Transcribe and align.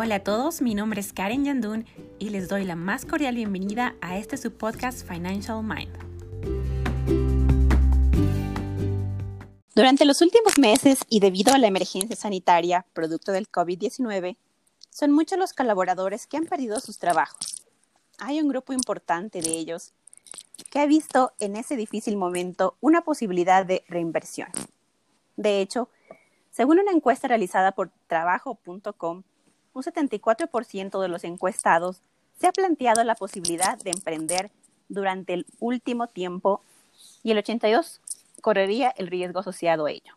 Hola 0.00 0.14
a 0.14 0.20
todos, 0.20 0.62
mi 0.62 0.76
nombre 0.76 1.00
es 1.00 1.12
Karen 1.12 1.44
Yandun 1.44 1.84
y 2.20 2.28
les 2.28 2.48
doy 2.48 2.64
la 2.64 2.76
más 2.76 3.04
cordial 3.04 3.34
bienvenida 3.34 3.96
a 4.00 4.16
este 4.16 4.36
su 4.36 4.52
podcast 4.52 5.04
Financial 5.04 5.60
Mind. 5.60 5.92
Durante 9.74 10.04
los 10.04 10.22
últimos 10.22 10.56
meses 10.56 11.00
y 11.08 11.18
debido 11.18 11.52
a 11.52 11.58
la 11.58 11.66
emergencia 11.66 12.14
sanitaria 12.14 12.86
producto 12.92 13.32
del 13.32 13.50
COVID-19, 13.50 14.36
son 14.88 15.10
muchos 15.10 15.36
los 15.36 15.52
colaboradores 15.52 16.28
que 16.28 16.36
han 16.36 16.44
perdido 16.44 16.78
sus 16.78 17.00
trabajos. 17.00 17.66
Hay 18.18 18.40
un 18.40 18.46
grupo 18.46 18.72
importante 18.72 19.42
de 19.42 19.50
ellos 19.50 19.94
que 20.70 20.78
ha 20.78 20.86
visto 20.86 21.32
en 21.40 21.56
ese 21.56 21.74
difícil 21.74 22.16
momento 22.16 22.76
una 22.80 23.02
posibilidad 23.02 23.66
de 23.66 23.82
reinversión. 23.88 24.50
De 25.36 25.60
hecho, 25.60 25.88
según 26.52 26.78
una 26.78 26.92
encuesta 26.92 27.26
realizada 27.26 27.72
por 27.72 27.90
trabajo.com, 28.06 29.24
un 29.78 29.84
74% 29.84 31.00
de 31.00 31.08
los 31.08 31.24
encuestados 31.24 32.02
se 32.38 32.48
ha 32.48 32.52
planteado 32.52 33.04
la 33.04 33.14
posibilidad 33.14 33.78
de 33.78 33.90
emprender 33.90 34.50
durante 34.88 35.34
el 35.34 35.46
último 35.60 36.08
tiempo 36.08 36.62
y 37.22 37.30
el 37.30 37.38
82% 37.38 38.00
correría 38.40 38.92
el 38.96 39.08
riesgo 39.08 39.40
asociado 39.40 39.86
a 39.86 39.90
ello. 39.90 40.16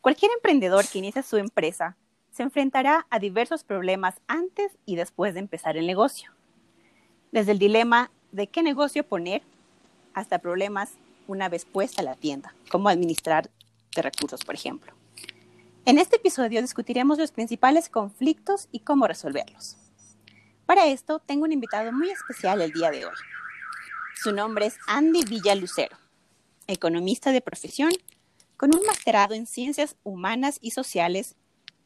Cualquier 0.00 0.32
emprendedor 0.32 0.86
que 0.86 0.98
inicie 0.98 1.22
su 1.22 1.36
empresa 1.36 1.96
se 2.30 2.42
enfrentará 2.42 3.06
a 3.10 3.18
diversos 3.18 3.64
problemas 3.64 4.14
antes 4.26 4.72
y 4.86 4.96
después 4.96 5.34
de 5.34 5.40
empezar 5.40 5.76
el 5.76 5.86
negocio. 5.86 6.30
Desde 7.32 7.52
el 7.52 7.58
dilema 7.58 8.10
de 8.32 8.46
qué 8.46 8.62
negocio 8.62 9.04
poner 9.04 9.42
hasta 10.14 10.38
problemas 10.38 10.92
una 11.26 11.48
vez 11.48 11.64
puesta 11.64 12.02
la 12.02 12.16
tienda, 12.16 12.54
como 12.70 12.88
administrar 12.88 13.50
de 13.94 14.02
recursos, 14.02 14.44
por 14.44 14.54
ejemplo. 14.54 14.99
En 15.90 15.98
este 15.98 16.18
episodio 16.18 16.62
discutiremos 16.62 17.18
los 17.18 17.32
principales 17.32 17.88
conflictos 17.88 18.68
y 18.70 18.78
cómo 18.78 19.08
resolverlos. 19.08 19.76
Para 20.64 20.86
esto 20.86 21.18
tengo 21.18 21.46
un 21.46 21.50
invitado 21.50 21.90
muy 21.90 22.08
especial 22.10 22.60
el 22.60 22.70
día 22.70 22.92
de 22.92 23.06
hoy. 23.06 23.14
Su 24.14 24.30
nombre 24.30 24.66
es 24.66 24.78
Andy 24.86 25.24
Villalucero, 25.24 25.96
economista 26.68 27.32
de 27.32 27.40
profesión, 27.40 27.90
con 28.56 28.72
un 28.72 28.86
masterado 28.86 29.34
en 29.34 29.48
ciencias 29.48 29.96
humanas 30.04 30.60
y 30.62 30.70
sociales, 30.70 31.34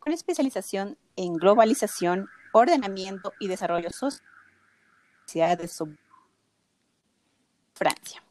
con 0.01 0.13
especialización 0.13 0.99
en 1.17 1.37
globalización, 1.37 2.29
ordenamiento 2.53 3.33
y 3.41 3.49
desarrollo 3.49 3.89
social 3.89 5.57
de 5.57 5.71
Francia. 7.73 8.23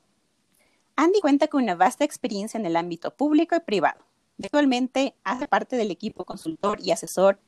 Andy 0.95 1.19
cuenta 1.19 1.47
con 1.47 1.63
una 1.63 1.73
vasta 1.73 2.05
experiencia 2.05 2.59
en 2.59 2.67
el 2.67 2.75
ámbito 2.75 3.15
público 3.15 3.55
y 3.55 3.59
privado 3.61 4.12
Actualmente 4.41 5.15
hace 5.23 5.47
parte 5.47 5.75
del 5.75 5.91
equipo 5.91 6.25
consultor 6.25 6.79
y 6.81 6.91
asesor 6.91 7.39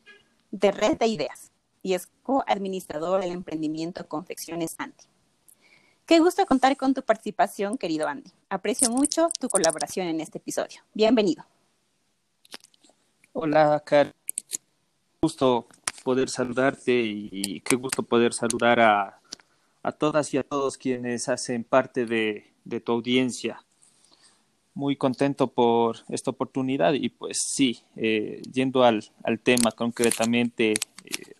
de 0.52 0.72
Red 0.72 0.98
de 0.98 1.08
Ideas 1.08 1.52
y 1.82 1.94
es 1.94 2.08
coadministrador 2.24 3.22
del 3.22 3.32
emprendimiento 3.32 4.08
Confecciones 4.08 4.76
Andy. 4.78 5.04
Qué 6.06 6.20
gusto 6.20 6.46
contar 6.46 6.78
con 6.78 6.94
tu 6.94 7.02
participación, 7.02 7.78
querido 7.78 8.08
Andy. 8.08 8.32
Aprecio 8.50 8.92
mucho 8.92 9.30
tu 9.40 9.50
colaboración 9.50 10.08
en 10.08 10.22
este 10.22 10.38
episodio. 10.38 10.82
Bienvenido. 10.94 11.46
Hola, 13.34 13.82
Karen. 13.84 14.14
Gusto 15.22 15.68
poder 16.04 16.30
saludarte 16.30 16.94
y 16.94 17.62
qué 17.62 17.76
gusto 17.76 18.04
poder 18.04 18.34
saludar 18.34 18.80
a, 18.80 19.22
todas 19.98 20.34
y 20.34 20.38
a 20.38 20.44
todos 20.44 20.78
quienes 20.78 21.28
hacen 21.30 21.64
parte 21.64 22.06
de 22.06 22.80
tu 22.82 22.92
audiencia 22.92 23.65
muy 24.76 24.98
contento 24.98 25.48
por 25.48 25.98
esta 26.10 26.32
oportunidad 26.32 26.94
y 26.94 27.08
pues 27.10 27.42
sí, 27.42 27.80
eh, 27.96 28.42
yendo 28.52 28.84
al, 28.84 29.06
al, 29.24 29.40
tema 29.40 29.72
concretamente, 29.72 30.72
eh, 30.72 30.76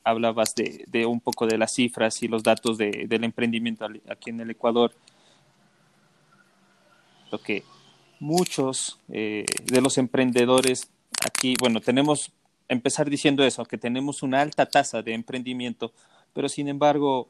hablabas 0.06 0.56
de, 0.56 0.86
de, 0.88 1.06
un 1.06 1.20
poco 1.20 1.46
de 1.46 1.58
las 1.58 1.74
cifras 1.74 2.24
y 2.24 2.30
los 2.30 2.44
datos 2.44 2.78
de, 2.78 3.06
del 3.08 3.26
emprendimiento 3.26 3.86
aquí 4.10 4.30
en 4.30 4.40
el 4.40 4.52
Ecuador. 4.52 4.94
Lo 7.30 7.42
que 7.42 7.64
muchos 8.22 9.00
eh, 9.10 9.44
de 9.66 9.82
los 9.82 9.98
emprendedores 9.98 10.90
aquí, 11.26 11.56
bueno, 11.60 11.82
tenemos, 11.82 12.32
empezar 12.70 13.10
diciendo 13.10 13.44
eso, 13.44 13.66
que 13.66 13.78
tenemos 13.78 14.24
una 14.24 14.42
alta 14.42 14.66
tasa 14.66 15.02
de 15.02 15.14
emprendimiento, 15.14 15.92
pero 16.34 16.48
sin 16.48 16.70
embargo, 16.70 17.28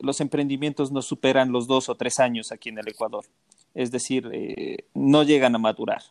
los 0.00 0.22
emprendimientos 0.22 0.90
no 0.90 1.02
superan 1.02 1.52
los 1.52 1.66
dos 1.66 1.90
o 1.90 1.94
tres 1.96 2.18
años 2.18 2.50
aquí 2.50 2.70
en 2.70 2.78
el 2.78 2.88
Ecuador 2.88 3.26
es 3.74 3.90
decir, 3.90 4.30
eh, 4.32 4.84
no 4.94 5.22
llegan 5.22 5.54
a 5.54 5.58
madurar. 5.58 6.02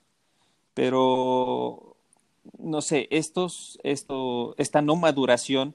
Pero, 0.73 1.95
no 2.57 2.81
sé, 2.81 3.07
estos, 3.11 3.79
esto, 3.83 4.55
esta 4.57 4.81
no 4.81 4.95
maduración 4.95 5.73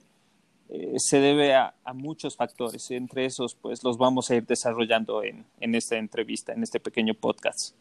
eh, 0.68 0.94
se 0.98 1.20
debe 1.20 1.54
a, 1.54 1.74
muchos 1.94 2.36
factores. 2.36 2.90
Entre 2.90 3.24
esos, 3.24 3.54
pues 3.54 3.82
los 3.82 3.96
vamos 3.96 4.30
a 4.30 4.36
ir 4.36 4.46
desarrollando 4.46 5.22
en, 5.22 5.44
en 5.60 5.74
esta 5.74 5.96
entrevista, 5.96 6.52
en 6.52 6.62
este 6.62 6.78
pequeño 6.78 7.14
podcast. 7.14 7.74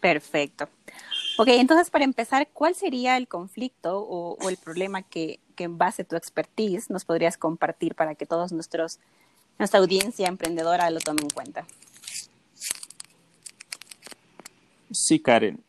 Perfecto. 0.00 0.68
Ok, 1.38 1.48
entonces 1.48 1.90
para 1.90 2.04
empezar, 2.04 2.48
¿cuál 2.52 2.74
sería 2.74 3.16
el 3.16 3.26
conflicto 3.26 4.00
o, 4.00 4.48
el 4.48 4.56
problema 4.56 5.02
que, 5.02 5.40
que, 5.56 5.64
en 5.64 5.78
base 5.78 6.02
a 6.02 6.04
tu 6.04 6.14
expertise 6.14 6.90
nos 6.90 7.04
podrías 7.04 7.36
compartir 7.36 7.94
para 7.94 8.14
que 8.14 8.26
todos 8.26 8.52
nuestros, 8.52 8.98
nuestra 9.58 9.80
audiencia 9.80 10.28
emprendedora 10.28 10.90
lo 10.90 11.00
tome 11.00 11.22
en 11.22 11.30
cuenta? 11.30 11.66
Sí, 14.94 15.18
Karen. 15.18 15.62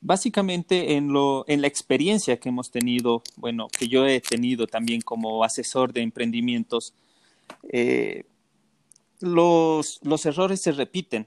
Básicamente 0.00 0.94
en, 0.94 1.12
lo, 1.12 1.44
en 1.48 1.60
la 1.60 1.66
experiencia 1.66 2.38
que 2.38 2.48
hemos 2.48 2.70
tenido, 2.70 3.22
bueno, 3.36 3.68
que 3.68 3.88
yo 3.88 4.06
he 4.06 4.20
tenido 4.20 4.66
también 4.66 5.02
como 5.02 5.44
asesor 5.44 5.92
de 5.92 6.02
emprendimientos, 6.02 6.94
eh, 7.68 8.24
los, 9.20 10.00
los, 10.02 10.24
errores 10.24 10.62
se 10.62 10.72
repiten 10.72 11.26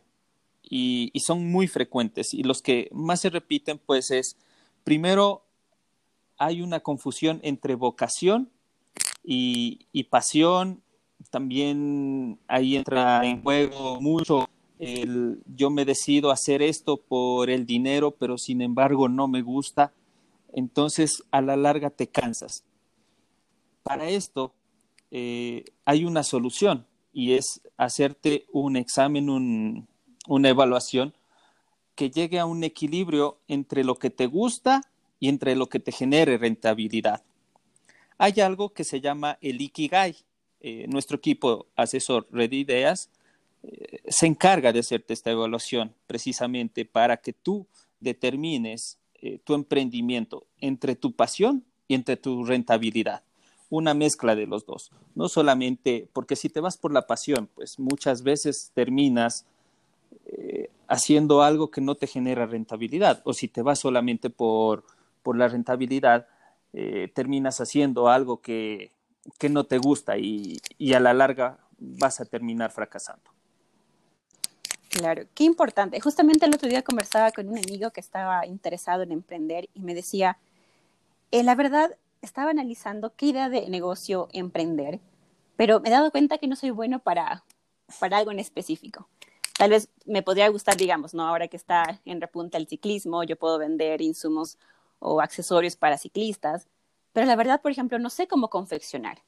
y, 0.63 1.11
y, 1.13 1.19
son 1.19 1.51
muy 1.51 1.67
frecuentes. 1.67 2.33
Y 2.33 2.43
los 2.43 2.61
que 2.61 2.89
más 2.91 3.19
se 3.19 3.29
repiten, 3.29 3.77
pues 3.77 4.09
es, 4.09 4.37
primero, 4.83 5.43
hay 6.37 6.61
una 6.61 6.79
confusión 6.79 7.39
entre 7.43 7.75
vocación 7.75 8.49
y, 9.23 9.85
y 9.91 10.05
pasión. 10.05 10.81
También 11.29 12.39
ahí 12.47 12.77
entra 12.77 13.25
en 13.25 13.43
juego 13.43 14.01
mucho 14.01 14.49
yo 15.45 15.69
me 15.69 15.85
decido 15.85 16.31
hacer 16.31 16.63
esto 16.63 16.97
por 16.97 17.51
el 17.51 17.67
dinero, 17.67 18.11
pero 18.11 18.39
sin 18.39 18.61
embargo 18.61 19.07
no 19.09 19.27
me 19.27 19.43
gusta, 19.43 19.93
entonces 20.53 21.23
a 21.29 21.41
la 21.41 21.55
larga 21.55 21.91
te 21.91 22.07
cansas. 22.07 22.63
Para 23.83 24.09
esto 24.09 24.53
eh, 25.11 25.65
hay 25.85 26.03
una 26.03 26.23
solución 26.23 26.87
y 27.13 27.33
es 27.33 27.61
hacerte 27.77 28.45
un 28.51 28.75
examen, 28.75 29.87
una 30.27 30.49
evaluación 30.49 31.13
que 31.93 32.09
llegue 32.09 32.39
a 32.39 32.45
un 32.47 32.63
equilibrio 32.63 33.37
entre 33.47 33.83
lo 33.83 33.95
que 33.95 34.09
te 34.09 34.25
gusta 34.25 34.81
y 35.19 35.29
entre 35.29 35.55
lo 35.55 35.67
que 35.67 35.79
te 35.79 35.91
genere 35.91 36.39
rentabilidad. 36.39 37.21
Hay 38.17 38.39
algo 38.39 38.69
que 38.69 38.83
se 38.83 38.99
llama 38.99 39.37
el 39.41 39.61
Ikigai. 39.61 40.15
Eh, 40.63 40.85
nuestro 40.87 41.17
equipo 41.17 41.67
asesor 41.75 42.27
Red 42.31 42.51
Ideas 42.51 43.09
se 44.07 44.25
encarga 44.25 44.73
de 44.73 44.79
hacerte 44.79 45.13
esta 45.13 45.31
evaluación 45.31 45.93
precisamente 46.07 46.85
para 46.85 47.17
que 47.17 47.33
tú 47.33 47.67
determines 47.99 48.97
eh, 49.21 49.39
tu 49.43 49.53
emprendimiento 49.53 50.47
entre 50.59 50.95
tu 50.95 51.13
pasión 51.13 51.63
y 51.87 51.93
entre 51.93 52.17
tu 52.17 52.43
rentabilidad. 52.43 53.23
Una 53.69 53.93
mezcla 53.93 54.35
de 54.35 54.47
los 54.47 54.65
dos. 54.65 54.91
No 55.15 55.29
solamente, 55.29 56.09
porque 56.11 56.35
si 56.35 56.49
te 56.49 56.59
vas 56.59 56.77
por 56.77 56.91
la 56.91 57.07
pasión, 57.07 57.47
pues 57.53 57.79
muchas 57.79 58.23
veces 58.23 58.71
terminas 58.73 59.45
eh, 60.25 60.69
haciendo 60.87 61.43
algo 61.43 61.69
que 61.69 61.81
no 61.81 61.95
te 61.95 62.07
genera 62.07 62.47
rentabilidad. 62.47 63.21
O 63.23 63.33
si 63.33 63.47
te 63.47 63.61
vas 63.61 63.79
solamente 63.79 64.29
por, 64.29 64.83
por 65.21 65.37
la 65.37 65.47
rentabilidad, 65.47 66.27
eh, 66.73 67.09
terminas 67.13 67.61
haciendo 67.61 68.09
algo 68.09 68.41
que, 68.41 68.91
que 69.37 69.49
no 69.49 69.65
te 69.65 69.77
gusta 69.77 70.17
y, 70.17 70.57
y 70.77 70.93
a 70.93 70.99
la 70.99 71.13
larga 71.13 71.59
vas 71.77 72.19
a 72.19 72.25
terminar 72.25 72.71
fracasando. 72.71 73.29
Claro, 74.91 75.23
qué 75.33 75.45
importante. 75.45 76.01
Justamente 76.01 76.45
el 76.45 76.53
otro 76.53 76.67
día 76.67 76.81
conversaba 76.81 77.31
con 77.31 77.47
un 77.47 77.57
amigo 77.57 77.91
que 77.91 78.01
estaba 78.01 78.45
interesado 78.45 79.03
en 79.03 79.13
emprender 79.13 79.69
y 79.73 79.79
me 79.79 79.95
decía, 79.95 80.37
eh, 81.31 81.43
la 81.43 81.55
verdad, 81.55 81.97
estaba 82.21 82.51
analizando 82.51 83.15
qué 83.15 83.27
idea 83.27 83.47
de 83.47 83.69
negocio 83.69 84.27
emprender, 84.33 84.99
pero 85.55 85.79
me 85.79 85.87
he 85.87 85.91
dado 85.93 86.11
cuenta 86.11 86.37
que 86.37 86.47
no 86.47 86.57
soy 86.57 86.71
bueno 86.71 86.99
para, 86.99 87.45
para 88.01 88.17
algo 88.17 88.31
en 88.31 88.39
específico. 88.39 89.07
Tal 89.57 89.69
vez 89.69 89.87
me 90.05 90.23
podría 90.23 90.49
gustar, 90.49 90.75
digamos, 90.75 91.13
¿no? 91.13 91.25
Ahora 91.25 91.47
que 91.47 91.55
está 91.55 92.01
en 92.03 92.19
repunta 92.19 92.57
el 92.57 92.67
ciclismo, 92.67 93.23
yo 93.23 93.37
puedo 93.37 93.57
vender 93.57 94.01
insumos 94.01 94.57
o 94.99 95.21
accesorios 95.21 95.77
para 95.77 95.97
ciclistas, 95.97 96.67
pero 97.13 97.25
la 97.25 97.37
verdad, 97.37 97.61
por 97.61 97.71
ejemplo, 97.71 97.97
no 97.97 98.09
sé 98.09 98.27
cómo 98.27 98.49
confeccionar. 98.49 99.19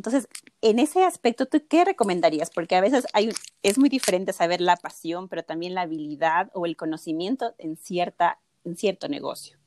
Entonces, 0.00 0.28
en 0.62 0.78
ese 0.78 1.04
aspecto, 1.04 1.44
¿tú 1.44 1.62
qué 1.68 1.84
recomendarías? 1.84 2.48
Porque 2.48 2.74
a 2.74 2.80
veces 2.80 3.06
hay, 3.12 3.34
es 3.62 3.76
muy 3.76 3.90
diferente 3.90 4.32
saber 4.32 4.62
la 4.62 4.78
pasión, 4.78 5.28
pero 5.28 5.42
también 5.42 5.74
la 5.74 5.82
habilidad 5.82 6.50
o 6.54 6.64
el 6.64 6.74
conocimiento 6.74 7.54
en, 7.58 7.76
cierta, 7.76 8.38
en 8.64 8.78
cierto 8.78 9.08
negocio. 9.08 9.58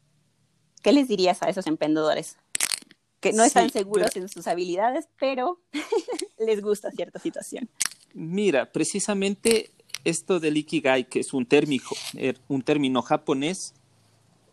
¿Qué 0.81 0.91
les 0.91 1.07
dirías 1.07 1.44
a 1.44 1.50
esos 1.50 1.68
emprendedores? 1.68 2.38
que 3.19 3.31
no 3.31 3.44
están 3.44 3.69
seguros 3.69 4.15
en 4.15 4.27
sus 4.27 4.47
habilidades, 4.47 5.07
pero 5.19 5.59
les 6.39 6.62
gusta 6.62 6.89
cierta 6.89 7.19
situación. 7.19 7.69
Mira, 8.15 8.71
precisamente 8.71 9.69
esto 10.03 10.39
del 10.39 10.57
ikigai, 10.57 11.07
que 11.07 11.19
es 11.19 11.31
un 11.31 11.45
término, 11.45 11.86
er, 12.15 12.39
un 12.47 12.63
término 12.63 13.03
japonés, 13.03 13.75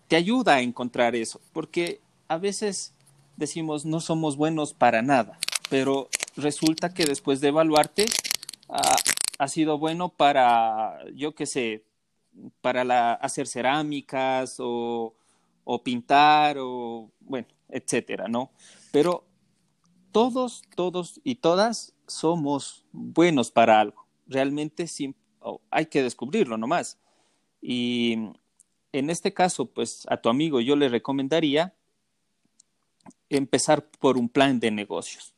te 0.08 0.16
ayuda 0.16 0.56
a 0.56 0.60
encontrar 0.60 1.16
eso, 1.16 1.40
porque 1.54 2.00
a 2.28 2.36
veces 2.36 2.92
decimos 3.38 3.86
no 3.86 4.00
somos 4.00 4.36
buenos 4.36 4.74
para 4.74 5.02
nada, 5.02 5.38
pero 5.70 6.10
resulta 6.36 6.92
que 6.92 7.06
después 7.06 7.40
de 7.40 7.48
evaluarte 7.48 8.04
ah, 8.68 8.96
ha 9.38 9.48
sido 9.48 9.78
bueno 9.78 10.10
para, 10.10 10.98
yo 11.14 11.34
qué 11.34 11.46
sé, 11.46 11.84
para 12.60 13.14
hacer 13.14 13.46
cerámicas 13.46 14.56
o, 14.58 15.14
o 15.64 15.82
pintar 15.82 16.58
o, 16.58 17.10
bueno, 17.20 17.48
etcétera, 17.68 18.28
¿no? 18.28 18.50
Pero 18.92 19.24
todos, 20.12 20.62
todos 20.74 21.20
y 21.24 21.36
todas 21.36 21.94
somos 22.06 22.84
buenos 22.92 23.50
para 23.50 23.80
algo. 23.80 24.06
Realmente 24.26 24.86
hay 25.70 25.86
que 25.86 26.02
descubrirlo 26.02 26.56
nomás. 26.58 26.98
Y 27.62 28.16
en 28.92 29.10
este 29.10 29.32
caso, 29.32 29.66
pues 29.66 30.06
a 30.08 30.16
tu 30.16 30.28
amigo 30.28 30.60
yo 30.60 30.76
le 30.76 30.88
recomendaría 30.88 31.74
empezar 33.28 33.88
por 33.98 34.18
un 34.18 34.28
plan 34.28 34.58
de 34.58 34.70
negocios. 34.70 35.34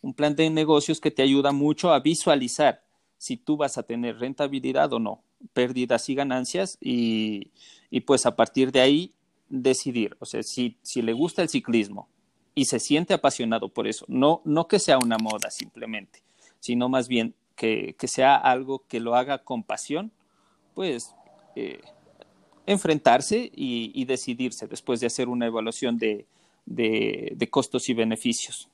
Un 0.00 0.14
plan 0.14 0.34
de 0.34 0.50
negocios 0.50 1.00
que 1.00 1.10
te 1.10 1.22
ayuda 1.22 1.52
mucho 1.52 1.92
a 1.92 2.00
visualizar 2.00 2.84
si 3.18 3.36
tú 3.36 3.56
vas 3.56 3.78
a 3.78 3.84
tener 3.84 4.18
rentabilidad 4.18 4.92
o 4.92 4.98
no, 4.98 5.22
pérdidas 5.52 6.08
y 6.08 6.14
ganancias 6.14 6.76
y, 6.80 7.52
y 7.90 8.00
pues 8.00 8.26
a 8.26 8.34
partir 8.34 8.72
de 8.72 8.80
ahí 8.80 9.12
decidir, 9.48 10.16
o 10.18 10.26
sea, 10.26 10.42
si, 10.42 10.76
si 10.82 11.02
le 11.02 11.12
gusta 11.12 11.42
el 11.42 11.48
ciclismo 11.48 12.08
y 12.54 12.64
se 12.64 12.80
siente 12.80 13.14
apasionado 13.14 13.68
por 13.68 13.86
eso, 13.86 14.04
no, 14.08 14.40
no 14.44 14.66
que 14.66 14.78
sea 14.78 14.98
una 14.98 15.18
moda 15.18 15.50
simplemente, 15.50 16.22
sino 16.58 16.88
más 16.88 17.06
bien 17.06 17.34
que, 17.54 17.94
que 17.98 18.08
sea 18.08 18.34
algo 18.36 18.84
que 18.88 18.98
lo 18.98 19.14
haga 19.14 19.38
con 19.38 19.62
pasión, 19.62 20.10
pues 20.74 21.14
eh, 21.54 21.80
enfrentarse 22.66 23.50
y, 23.54 24.04
decidirse 24.04 24.66
después 24.66 25.00
de 25.00 25.06
hacer 25.06 25.28
una 25.28 25.46
evaluación 25.46 25.98
de, 25.98 26.26
de, 26.66 27.48
costos 27.50 27.88
y 27.88 27.94
beneficios. 27.94 28.68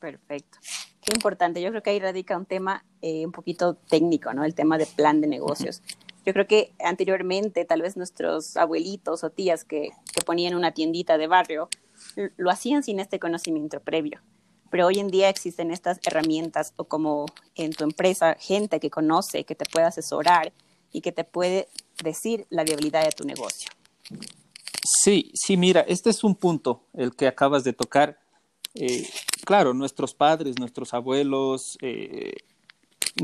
Perfecto. 0.00 0.58
Qué 1.02 1.12
importante. 1.14 1.62
Yo 1.62 1.70
creo 1.70 1.82
que 1.82 1.90
ahí 1.90 2.00
radica 2.00 2.36
un 2.36 2.46
tema 2.46 2.84
eh, 3.02 3.24
un 3.24 3.32
poquito 3.32 3.74
técnico, 3.74 4.32
¿no? 4.34 4.44
El 4.44 4.54
tema 4.54 4.78
de 4.78 4.86
plan 4.86 5.20
de 5.20 5.28
negocios. 5.28 5.82
Yo 6.26 6.32
creo 6.32 6.46
que 6.46 6.72
anteriormente 6.84 7.64
tal 7.64 7.82
vez 7.82 7.96
nuestros 7.96 8.56
abuelitos 8.56 9.24
o 9.24 9.30
tías 9.30 9.64
que, 9.64 9.90
que 10.12 10.22
ponían 10.22 10.54
una 10.54 10.72
tiendita 10.72 11.16
de 11.16 11.26
barrio 11.26 11.68
lo 12.36 12.50
hacían 12.50 12.82
sin 12.82 13.00
este 13.00 13.18
conocimiento 13.18 13.80
previo. 13.80 14.20
Pero 14.70 14.86
hoy 14.86 15.00
en 15.00 15.08
día 15.08 15.28
existen 15.28 15.70
estas 15.70 15.98
herramientas 16.04 16.74
o 16.76 16.84
como 16.84 17.26
en 17.56 17.72
tu 17.72 17.84
empresa, 17.84 18.36
gente 18.38 18.78
que 18.78 18.90
conoce, 18.90 19.44
que 19.44 19.54
te 19.54 19.64
puede 19.64 19.86
asesorar 19.86 20.52
y 20.92 21.00
que 21.00 21.12
te 21.12 21.24
puede 21.24 21.68
decir 22.02 22.46
la 22.50 22.64
viabilidad 22.64 23.04
de 23.04 23.10
tu 23.10 23.24
negocio. 23.24 23.68
Sí, 25.02 25.32
sí, 25.34 25.56
mira, 25.56 25.80
este 25.82 26.10
es 26.10 26.24
un 26.24 26.34
punto, 26.34 26.84
el 26.94 27.14
que 27.14 27.26
acabas 27.26 27.64
de 27.64 27.72
tocar. 27.72 28.19
Eh, 28.74 29.08
claro, 29.44 29.74
nuestros 29.74 30.14
padres, 30.14 30.58
nuestros 30.58 30.94
abuelos 30.94 31.76
eh, 31.82 32.34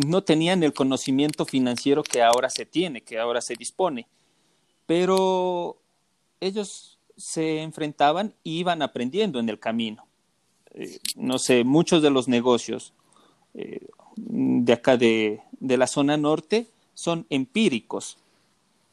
no 0.07 0.23
tenían 0.23 0.63
el 0.63 0.73
conocimiento 0.73 1.45
financiero 1.45 2.03
que 2.03 2.23
ahora 2.23 2.51
se 2.51 2.67
tiene, 2.67 3.03
que 3.03 3.19
ahora 3.19 3.41
se 3.41 3.55
dispone, 3.55 4.07
pero 4.87 5.79
ellos 6.41 6.99
se 7.17 7.63
enfrentaban 7.63 8.35
y 8.43 8.59
iban 8.59 8.83
aprendiendo 8.83 9.39
en 9.39 9.49
el 9.49 9.59
camino. 9.59 10.07
Eh, 10.75 10.99
no 11.15 11.39
sé, 11.39 11.65
muchos 11.65 12.03
de 12.03 12.11
los 12.11 12.29
negocios 12.29 12.93
de 14.17 14.73
acá 14.75 14.99
de, 14.99 15.41
de 15.61 15.77
la 15.79 15.87
zona 15.87 16.19
norte 16.19 16.69
son 16.93 17.27
empíricos 17.31 18.19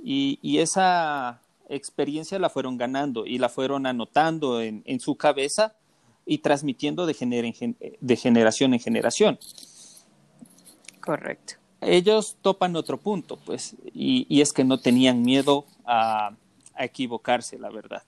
y, 0.03 0.57
esa 0.57 1.41
experiencia 1.69 2.37
la 2.37 2.49
fueron 2.49 2.77
ganando 2.77 3.25
y 3.25 3.37
la 3.37 3.49
fueron 3.49 3.85
anotando 3.85 4.61
en, 4.61 4.99
su 4.99 5.15
cabeza 5.15 5.75
y 6.25 6.39
transmitiendo 6.39 7.05
de, 7.05 7.13
generación 8.15 8.73
en 8.73 8.79
generación. 8.79 9.39
Correcto. 10.99 11.55
Ellos 11.81 12.37
topan 12.41 12.75
otro 12.75 12.97
punto, 12.97 13.37
pues, 13.37 13.75
y, 13.93 14.41
es 14.41 14.53
que 14.53 14.63
no 14.63 14.79
tenían 14.79 15.21
miedo 15.21 15.65
a, 15.85 16.35
equivocarse, 16.77 17.59
la 17.59 17.69
verdad. 17.69 18.03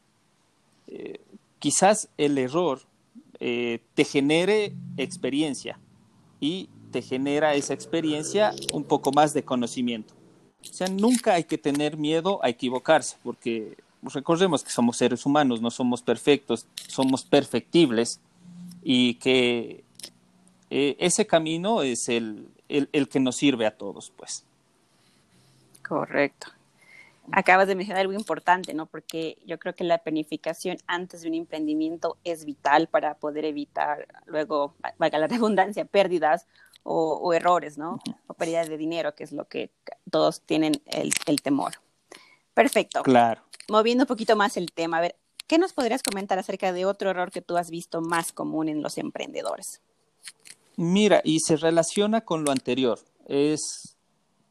Eh, 0.88 1.20
quizás 1.60 2.10
el 2.18 2.38
error 2.38 2.82
eh, 3.40 3.80
te 3.94 4.06
genere 4.06 4.74
experiencia 4.98 5.80
y 6.40 6.70
te 6.92 7.02
genera 7.02 7.54
esa 7.54 7.74
experiencia 7.74 8.54
un 8.74 8.84
poco 8.84 9.12
más 9.12 9.34
de 9.34 9.44
conocimiento. 9.44 10.14
O 10.62 10.74
sea, 10.74 10.88
nunca 10.88 11.34
hay 11.34 11.44
que 11.44 11.58
tener 11.58 11.98
miedo 11.98 12.40
a 12.44 12.50
equivocarse, 12.50 13.18
porque 13.24 13.78
recordemos 14.04 14.64
que 14.64 14.70
somos 14.70 14.98
seres 14.98 15.26
humanos, 15.26 15.62
no 15.62 15.72
somos 15.72 16.02
perfectos, 16.02 16.68
somos 16.88 17.24
perfectibles 17.24 18.20
y 18.84 19.16
que 19.16 19.84
eh, 20.70 20.96
ese 21.00 21.26
camino 21.26 21.82
es 21.82 22.10
el, 22.10 22.50
el, 22.70 23.10
que 23.10 23.20
nos 23.20 23.36
sirve 23.36 23.66
a 23.66 23.78
todos, 23.78 24.12
pues. 24.16 24.46
Correcto. 25.88 26.48
Acabas 27.32 27.68
de 27.68 27.76
mencionar 27.76 28.02
algo 28.02 28.14
importante, 28.14 28.74
¿no? 28.74 28.86
Porque 28.86 29.38
yo 29.46 29.58
creo 29.58 29.74
que 29.74 29.84
la 29.84 29.98
planificación 30.00 30.78
antes 30.86 31.22
de 31.22 31.30
un 31.30 31.34
emprendimiento 31.34 32.18
es 32.24 32.46
vital 32.46 32.88
para 32.88 33.16
poder 33.16 33.46
evitar 33.46 34.08
luego, 34.28 34.76
valga 34.98 35.18
la 35.18 35.28
redundancia, 35.28 35.86
pérdidas 35.86 36.48
o, 36.84 37.34
errores, 37.34 37.80
¿no? 37.80 38.00
O 38.28 38.36
pérdida 38.36 38.64
de 38.64 38.78
dinero, 38.78 39.16
que 39.16 39.24
es 39.24 39.32
lo 39.32 39.46
que 39.46 39.72
todos 40.12 40.42
tienen 40.42 40.74
el, 40.86 41.42
temor. 41.42 41.74
Perfecto. 42.54 43.02
Claro. 43.02 43.42
Moviendo 43.70 44.04
un 44.04 44.08
poquito 44.08 44.36
más 44.36 44.58
el 44.58 44.72
tema, 44.72 44.98
a 44.98 45.02
ver, 45.02 45.16
¿qué 45.48 45.58
nos 45.58 45.74
podrías 45.74 46.04
comentar 46.04 46.38
acerca 46.38 46.72
de 46.72 46.86
otro 46.86 47.10
error 47.10 47.32
que 47.32 47.42
tú 47.42 47.58
has 47.58 47.70
visto 47.70 48.02
más 48.02 48.32
común 48.32 48.70
en 48.70 48.82
los 48.82 48.98
emprendedores? 48.98 49.82
Mira, 50.78 51.22
y 51.24 51.40
se 51.40 51.56
relaciona 51.56 52.22
con 52.22 52.44
lo 52.44 52.52
anterior. 52.52 53.00
Es 53.28 53.96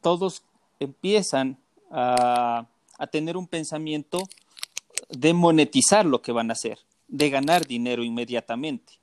todos 0.00 0.42
empiezan 0.80 1.58
a, 1.90 2.66
a, 2.98 3.06
tener 3.06 3.36
un 3.36 3.46
pensamiento 3.46 4.18
de 5.08 5.32
monetizar 5.32 6.04
lo 6.04 6.20
que 6.20 6.32
van 6.32 6.50
a 6.50 6.52
hacer, 6.52 6.78
de 7.08 7.30
ganar 7.30 7.66
dinero 7.66 8.04
inmediatamente. 8.04 9.00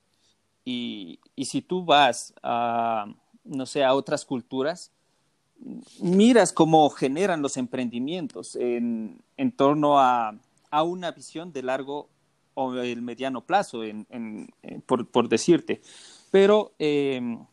Y, 0.63 1.19
y 1.35 1.45
si 1.45 1.61
tú 1.61 1.83
vas 1.83 2.33
a, 2.43 3.07
no 3.43 3.65
sé, 3.65 3.83
a 3.83 3.95
otras 3.95 4.25
culturas, 4.25 4.91
miras 5.99 6.53
cómo 6.53 6.89
generan 6.89 7.41
los 7.41 7.57
emprendimientos 7.57 8.55
en, 8.55 9.21
en 9.37 9.51
torno 9.51 9.99
a, 9.99 10.35
a, 10.69 10.83
una 10.83 11.11
visión 11.11 11.51
de 11.51 11.63
largo 11.63 12.09
o 12.53 12.75
el 12.75 13.01
mediano 13.01 13.41
plazo, 13.41 13.83
en, 13.83 14.05
en, 14.09 14.81
por, 14.85 15.07
por, 15.07 15.29
decirte. 15.29 15.81
Pero 16.31 16.73
em, 16.79 17.45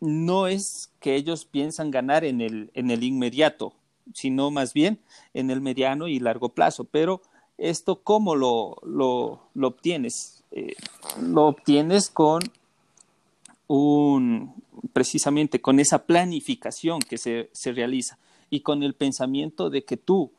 no 0.00 0.46
es 0.46 0.90
que 1.00 1.16
ellos 1.16 1.44
piensan 1.44 1.90
ganar 1.90 2.24
en 2.24 2.40
el, 2.40 2.70
en 2.74 2.90
el 2.90 3.04
inmediato, 3.04 3.74
sino 4.14 4.50
más 4.50 4.72
bien 4.72 5.00
en 5.34 5.50
el 5.50 5.60
mediano 5.60 6.08
y 6.08 6.18
largo 6.18 6.50
plazo. 6.50 6.84
Pero 6.84 7.22
esto, 7.58 8.02
¿cómo 8.02 8.34
lo, 8.34 8.76
lo, 8.82 9.48
lo 9.54 9.68
obtienes? 9.68 10.44
Eh, 10.50 10.74
lo 11.20 11.46
obtienes 11.46 12.10
con 12.10 12.40
un, 13.66 14.61
precisamente 14.92 15.60
con 15.60 15.80
esa 15.80 16.06
planificación 16.06 17.00
que 17.00 17.18
se, 17.18 17.50
se 17.52 17.72
realiza 17.72 18.18
y 18.50 18.60
con 18.60 18.82
el 18.82 18.94
pensamiento 18.94 19.70
de 19.70 19.84
que 19.84 19.96
tú, 19.96 20.32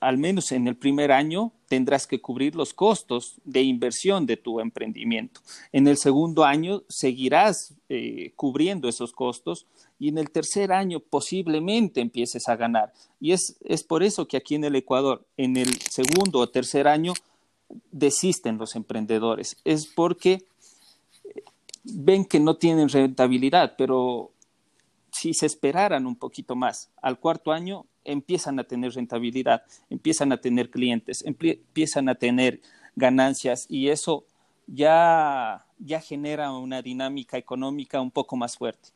al 0.00 0.18
menos 0.18 0.52
en 0.52 0.68
el 0.68 0.76
primer 0.76 1.10
año, 1.10 1.52
tendrás 1.68 2.06
que 2.06 2.20
cubrir 2.20 2.54
los 2.54 2.74
costos 2.74 3.36
de 3.44 3.62
inversión 3.62 4.26
de 4.26 4.36
tu 4.36 4.60
emprendimiento. 4.60 5.40
En 5.72 5.88
el 5.88 5.96
segundo 5.96 6.44
año 6.44 6.82
seguirás 6.88 7.72
eh, 7.88 8.32
cubriendo 8.36 8.88
esos 8.88 9.12
costos 9.12 9.66
y 9.98 10.08
en 10.08 10.18
el 10.18 10.30
tercer 10.30 10.72
año 10.72 11.00
posiblemente 11.00 12.02
empieces 12.02 12.48
a 12.48 12.56
ganar. 12.56 12.92
Y 13.18 13.32
es, 13.32 13.56
es 13.64 13.82
por 13.82 14.02
eso 14.02 14.28
que 14.28 14.36
aquí 14.36 14.54
en 14.54 14.64
el 14.64 14.76
Ecuador, 14.76 15.24
en 15.38 15.56
el 15.56 15.74
segundo 15.80 16.40
o 16.40 16.48
tercer 16.50 16.86
año, 16.86 17.14
desisten 17.90 18.58
los 18.58 18.76
emprendedores. 18.76 19.56
Es 19.64 19.86
porque 19.86 20.44
ven 21.84 22.24
que 22.24 22.40
no 22.40 22.56
tienen 22.56 22.88
rentabilidad, 22.88 23.74
pero 23.76 24.32
si 25.12 25.34
se 25.34 25.46
esperaran 25.46 26.06
un 26.06 26.16
poquito 26.16 26.56
más, 26.56 26.90
al 27.00 27.18
cuarto 27.18 27.52
año 27.52 27.86
empiezan 28.04 28.58
a 28.58 28.64
tener 28.64 28.92
rentabilidad, 28.92 29.62
empiezan 29.88 30.32
a 30.32 30.38
tener 30.38 30.70
clientes, 30.70 31.24
empiezan 31.24 32.08
a 32.08 32.16
tener 32.16 32.60
ganancias 32.96 33.66
y 33.68 33.88
eso 33.88 34.24
ya, 34.66 35.66
ya 35.78 36.00
genera 36.00 36.52
una 36.52 36.82
dinámica 36.82 37.38
económica 37.38 38.00
un 38.00 38.10
poco 38.10 38.36
más 38.36 38.56
fuerte. 38.56 38.90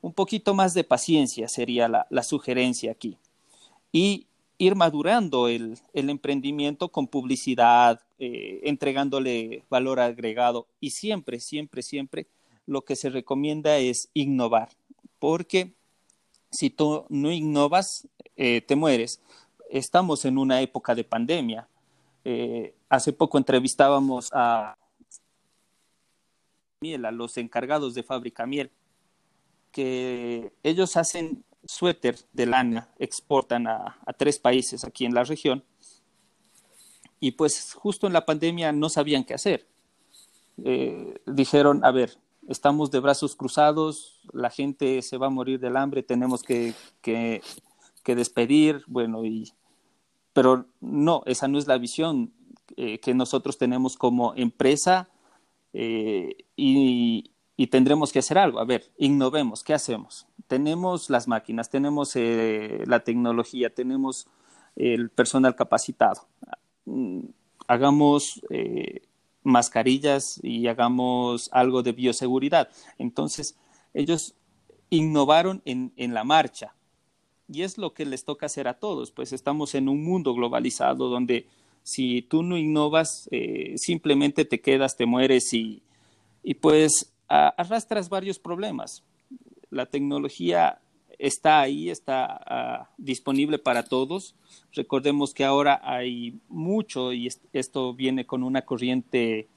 Un 0.00 0.12
poquito 0.12 0.54
más 0.54 0.74
de 0.74 0.84
paciencia 0.84 1.48
sería 1.48 1.88
la, 1.88 2.06
la 2.10 2.22
sugerencia 2.22 2.92
aquí. 2.92 3.18
Y 3.90 4.27
ir 4.58 4.74
madurando 4.74 5.48
el, 5.48 5.80
emprendimiento 5.94 6.88
con 6.88 7.06
publicidad, 7.06 8.00
eh, 8.18 8.60
entregándole 8.64 9.64
valor 9.70 10.00
agregado 10.00 10.66
y 10.80 10.90
siempre, 10.90 11.38
siempre, 11.38 11.82
siempre 11.82 12.26
lo 12.66 12.82
que 12.82 12.96
se 12.96 13.08
recomienda 13.08 13.78
es 13.78 14.10
innovar, 14.14 14.70
porque 15.20 15.72
si 16.50 16.70
tú 16.70 17.06
no 17.08 17.30
innovas, 17.30 18.08
eh, 18.36 18.60
te 18.60 18.76
mueres. 18.76 19.20
Estamos 19.70 20.24
en 20.24 20.38
una 20.38 20.60
época 20.60 20.94
de 20.94 21.04
pandemia. 21.04 21.68
Eh, 22.24 22.74
hace 22.88 23.12
poco 23.12 23.38
entrevistábamos 23.38 24.30
a 24.32 24.76
miel, 26.80 27.04
a 27.04 27.10
los 27.10 27.36
encargados 27.36 27.94
de 27.94 28.02
fábrica 28.02 28.46
miel, 28.46 28.70
que 29.72 30.52
ellos 30.62 30.96
hacen 30.96 31.44
suéter 31.64 32.18
de 32.32 32.46
lana 32.46 32.88
exportan 32.98 33.66
a, 33.66 33.98
tres 34.16 34.38
países 34.38 34.84
aquí 34.84 35.04
en 35.04 35.14
la 35.14 35.24
región 35.24 35.64
y 37.20 37.32
pues 37.32 37.74
justo 37.74 38.06
en 38.06 38.12
la 38.12 38.24
pandemia 38.24 38.72
no 38.72 38.88
sabían 38.88 39.24
qué 39.24 39.34
hacer. 39.34 39.66
Eh, 40.64 41.20
dijeron, 41.26 41.84
a 41.84 41.90
ver, 41.90 42.18
estamos 42.48 42.90
de 42.90 43.00
brazos 43.00 43.34
cruzados, 43.36 44.20
la 44.32 44.50
gente 44.50 45.02
se 45.02 45.18
va 45.18 45.26
a 45.26 45.30
morir 45.30 45.58
del 45.60 45.76
hambre, 45.76 46.02
tenemos 46.02 46.42
que, 46.42 46.74
que, 47.02 47.42
despedir, 48.04 48.82
bueno, 48.86 49.24
y, 49.24 49.52
pero 50.32 50.64
no, 50.80 51.22
esa 51.26 51.46
no 51.46 51.58
es 51.58 51.66
la 51.66 51.76
visión 51.76 52.32
eh, 52.76 53.00
que 53.00 53.12
nosotros 53.12 53.58
tenemos 53.58 53.98
como 53.98 54.32
empresa 54.34 55.10
eh, 55.74 56.36
y, 56.56 57.30
y 57.60 57.66
tendremos 57.66 58.12
que 58.12 58.20
hacer 58.20 58.38
algo. 58.38 58.60
A 58.60 58.64
ver, 58.64 58.88
innovemos, 58.98 59.64
¿qué 59.64 59.74
hacemos? 59.74 60.28
Tenemos 60.46 61.10
las 61.10 61.26
máquinas, 61.26 61.68
tenemos 61.68 62.14
eh, 62.14 62.84
la 62.86 63.00
tecnología, 63.00 63.74
tenemos 63.74 64.28
el 64.76 65.10
personal 65.10 65.56
capacitado. 65.56 66.28
Mm, 66.84 67.22
hagamos 67.66 68.40
eh, 68.50 69.02
mascarillas 69.42 70.38
y 70.40 70.68
hagamos 70.68 71.50
algo 71.52 71.82
de 71.82 71.90
bioseguridad. 71.90 72.68
Entonces, 72.96 73.58
ellos 73.92 74.36
innovaron 74.88 75.60
en, 75.64 75.92
la 76.14 76.22
marcha. 76.22 76.76
Y 77.48 77.62
es 77.62 77.76
lo 77.76 77.92
que 77.92 78.06
les 78.06 78.24
toca 78.24 78.46
hacer 78.46 78.68
a 78.68 78.78
todos, 78.78 79.10
pues 79.10 79.32
estamos 79.32 79.74
en 79.74 79.88
un 79.88 80.04
mundo 80.04 80.32
globalizado 80.32 81.08
donde 81.08 81.48
si 81.82 82.22
tú 82.22 82.44
no 82.44 82.56
innovas, 82.56 83.28
eh, 83.32 83.74
simplemente 83.78 84.44
te 84.44 84.60
quedas, 84.60 84.96
te 84.96 85.06
mueres 85.06 85.52
y, 85.52 85.82
y 86.44 86.54
pues 86.54 87.12
arrastras 87.28 88.08
varios 88.08 88.38
problemas. 88.38 89.04
La 89.70 89.86
tecnología 89.86 90.80
está 91.18 91.60
ahí, 91.60 91.90
está 91.90 92.40
ah, 92.46 92.90
disponible 92.96 93.58
para 93.58 93.84
todos. 93.84 94.34
Recordemos 94.72 95.34
que 95.34 95.44
ahora 95.44 95.80
hay 95.82 96.38
mucho 96.48 97.12
y 97.12 97.28
esto 97.52 97.94
viene 97.94 98.24
con 98.24 98.42
una 98.42 98.62
corriente 98.62 99.48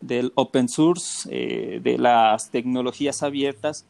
del 0.00 0.32
open 0.34 0.68
source, 0.68 1.28
eh, 1.30 1.80
de 1.80 1.98
las 1.98 2.50
tecnologías 2.50 3.22
abiertas, 3.22 3.86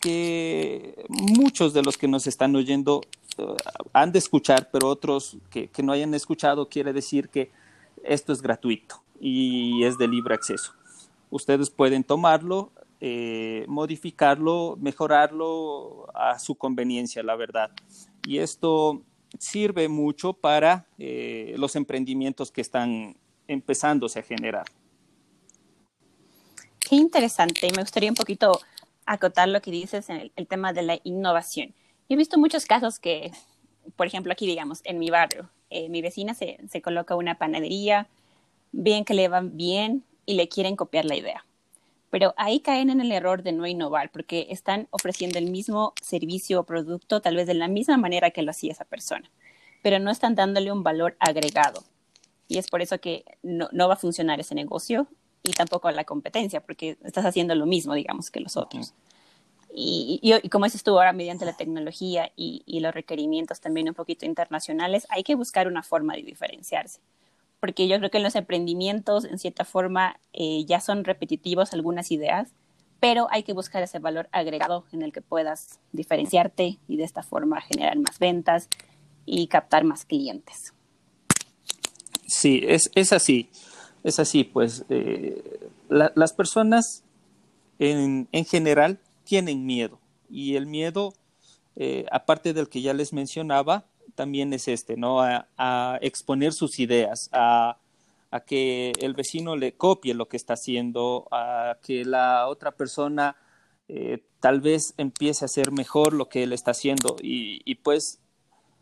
que 0.00 1.04
muchos 1.08 1.72
de 1.72 1.82
los 1.82 1.96
que 1.96 2.08
nos 2.08 2.26
están 2.26 2.56
oyendo 2.56 3.02
uh, 3.38 3.54
han 3.92 4.10
de 4.10 4.18
escuchar, 4.18 4.68
pero 4.72 4.88
otros 4.88 5.36
que 5.50 5.70
no 5.82 5.92
hayan 5.92 6.12
escuchado 6.14 6.68
quiere 6.68 6.92
decir 6.92 7.28
que 7.28 7.52
esto 8.02 8.32
es 8.32 8.42
gratuito 8.42 9.02
y 9.20 9.84
es 9.84 9.96
de 9.96 10.08
libre 10.08 10.34
acceso 10.34 10.74
ustedes 11.34 11.68
pueden 11.68 12.04
tomarlo, 12.04 12.70
eh, 13.00 13.64
modificarlo, 13.66 14.76
mejorarlo 14.80 16.06
a 16.14 16.38
su 16.38 16.54
conveniencia, 16.54 17.24
la 17.24 17.34
verdad. 17.34 17.72
Y 18.24 18.38
esto 18.38 19.02
sirve 19.36 19.88
mucho 19.88 20.32
para 20.32 20.86
eh, 20.96 21.54
los 21.58 21.74
emprendimientos 21.74 22.52
que 22.52 22.60
están 22.60 23.16
empezándose 23.48 24.20
a 24.20 24.22
generar. 24.22 24.64
Qué 26.78 26.94
interesante. 26.94 27.68
Me 27.74 27.82
gustaría 27.82 28.10
un 28.10 28.14
poquito 28.14 28.60
acotar 29.04 29.48
lo 29.48 29.60
que 29.60 29.72
dices 29.72 30.08
en 30.10 30.30
el, 30.36 30.46
tema 30.46 30.72
de 30.72 30.82
la 30.82 31.00
innovación. 31.02 31.74
he 32.08 32.14
visto 32.14 32.38
muchos 32.38 32.64
casos 32.64 33.00
que, 33.00 33.32
por 33.96 34.06
ejemplo, 34.06 34.32
aquí 34.32 34.46
digamos, 34.46 34.82
en 34.84 35.00
mi 35.00 35.10
barrio, 35.10 35.50
eh, 35.68 35.88
mi 35.88 36.00
vecina 36.00 36.32
se, 36.32 36.58
se 36.70 36.80
coloca 36.80 37.16
una 37.16 37.38
panadería, 37.38 38.06
bien 38.70 39.04
que 39.04 39.14
le 39.14 39.26
va 39.26 39.40
bien, 39.40 40.04
y 40.26 40.34
le 40.34 40.48
quieren 40.48 40.76
copiar 40.76 41.04
la 41.04 41.16
idea. 41.16 41.44
Pero 42.10 42.32
ahí 42.36 42.60
caen 42.60 42.90
en 42.90 43.00
el 43.00 43.10
error 43.10 43.42
de 43.42 43.52
no 43.52 43.66
innovar 43.66 44.12
porque 44.12 44.46
están 44.50 44.86
ofreciendo 44.90 45.38
el 45.38 45.50
mismo 45.50 45.94
servicio 46.00 46.60
o 46.60 46.64
producto 46.64 47.20
tal 47.20 47.36
vez 47.36 47.46
de 47.46 47.54
la 47.54 47.66
misma 47.66 47.96
manera 47.96 48.30
que 48.30 48.42
lo 48.42 48.52
hacía 48.52 48.72
esa 48.72 48.84
persona, 48.84 49.30
pero 49.82 49.98
no 49.98 50.10
están 50.10 50.36
dándole 50.36 50.70
un 50.70 50.84
valor 50.84 51.16
agregado. 51.18 51.82
Y 52.46 52.58
es 52.58 52.68
por 52.68 52.82
eso 52.82 53.00
que 53.00 53.24
no, 53.42 53.68
va 53.88 53.94
a 53.94 53.96
funcionar 53.96 54.38
ese 54.38 54.54
negocio 54.54 55.08
y 55.42 55.52
tampoco 55.54 55.90
la 55.90 56.04
competencia, 56.04 56.60
porque 56.60 56.96
estás 57.02 57.24
haciendo 57.24 57.54
lo 57.54 57.66
mismo, 57.66 57.94
digamos, 57.94 58.30
que 58.30 58.40
los 58.40 58.56
otros. 58.56 58.94
Y, 59.76 60.20
como 60.52 60.66
dices 60.66 60.84
tú, 60.84 60.92
ahora 60.92 61.12
mediante 61.12 61.44
la 61.44 61.56
tecnología 61.56 62.30
y, 62.36 62.62
y, 62.64 62.78
los 62.78 62.94
requerimientos 62.94 63.60
también 63.60 63.88
un 63.88 63.94
poquito 63.94 64.24
internacionales, 64.24 65.04
hay 65.10 65.24
que 65.24 65.34
buscar 65.34 65.66
una 65.66 65.82
forma 65.82 66.14
de 66.14 66.22
diferenciarse 66.22 67.00
porque 67.64 67.88
yo 67.88 67.96
creo 67.96 68.10
que 68.10 68.18
en 68.18 68.24
los 68.24 68.34
emprendimientos, 68.34 69.24
en 69.24 69.38
cierta 69.38 69.64
forma, 69.64 70.20
eh, 70.34 70.66
ya 70.66 70.80
son 70.80 71.02
repetitivos 71.02 71.72
algunas 71.72 72.10
ideas, 72.10 72.50
pero 73.00 73.26
hay 73.30 73.42
que 73.42 73.54
buscar 73.54 73.82
ese 73.82 73.98
valor 74.00 74.28
agregado 74.32 74.84
en 74.92 75.00
el 75.00 75.14
que 75.14 75.22
puedas 75.22 75.80
diferenciarte 75.90 76.78
y 76.86 76.98
de 76.98 77.04
esta 77.04 77.22
forma 77.22 77.62
generar 77.62 77.96
más 77.96 78.18
ventas 78.18 78.68
y 79.24 79.46
captar 79.46 79.82
más 79.82 80.04
clientes. 80.04 80.74
Sí, 82.26 82.60
es, 82.68 82.90
es 82.94 83.14
así, 83.14 83.48
es 84.02 84.18
así, 84.18 84.44
pues 84.44 84.84
eh, 84.90 85.70
las 85.88 86.34
personas 86.34 87.02
en, 87.78 88.28
en, 88.30 88.44
general 88.44 88.98
tienen 89.24 89.64
miedo 89.64 89.98
y 90.28 90.56
el 90.56 90.66
miedo, 90.66 91.14
eh, 91.76 92.04
aparte 92.12 92.52
del 92.52 92.68
que 92.68 92.82
ya 92.82 92.92
les 92.92 93.14
mencionaba, 93.14 93.86
también 94.14 94.52
es 94.52 94.68
este, 94.68 94.96
¿no? 94.96 95.20
A, 95.20 95.98
exponer 96.00 96.52
sus 96.52 96.78
ideas, 96.78 97.28
a, 97.32 97.78
que 98.46 98.92
el 98.98 99.14
vecino 99.14 99.54
le 99.54 99.74
copie 99.74 100.12
lo 100.12 100.26
que 100.26 100.36
está 100.36 100.54
haciendo, 100.54 101.28
a 101.30 101.76
que 101.82 102.04
la 102.04 102.48
otra 102.48 102.72
persona 102.72 103.36
eh, 103.88 104.24
tal 104.40 104.60
vez 104.60 104.94
empiece 104.96 105.44
a 105.44 105.46
hacer 105.46 105.70
mejor 105.70 106.12
lo 106.12 106.28
que 106.28 106.42
él 106.42 106.52
está 106.52 106.72
haciendo. 106.72 107.16
Y, 107.22 107.74
pues 107.76 108.18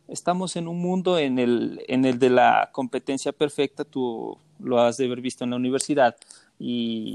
estamos 0.09 0.57
en 0.57 0.69
un 0.69 0.81
mundo 0.81 1.19
en 1.19 1.39
el, 1.39 1.85
en 1.89 2.05
el 2.05 2.19
de 2.19 2.31
la 2.31 2.71
competencia 2.73 3.33
perfecta, 3.33 3.85
tú 3.85 4.39
lo 4.59 4.81
has 4.81 4.97
de 4.97 5.05
haber 5.05 5.21
visto 5.21 5.45
en 5.45 5.51
la 5.51 5.57
universidad, 5.57 6.17
y, 6.59 7.13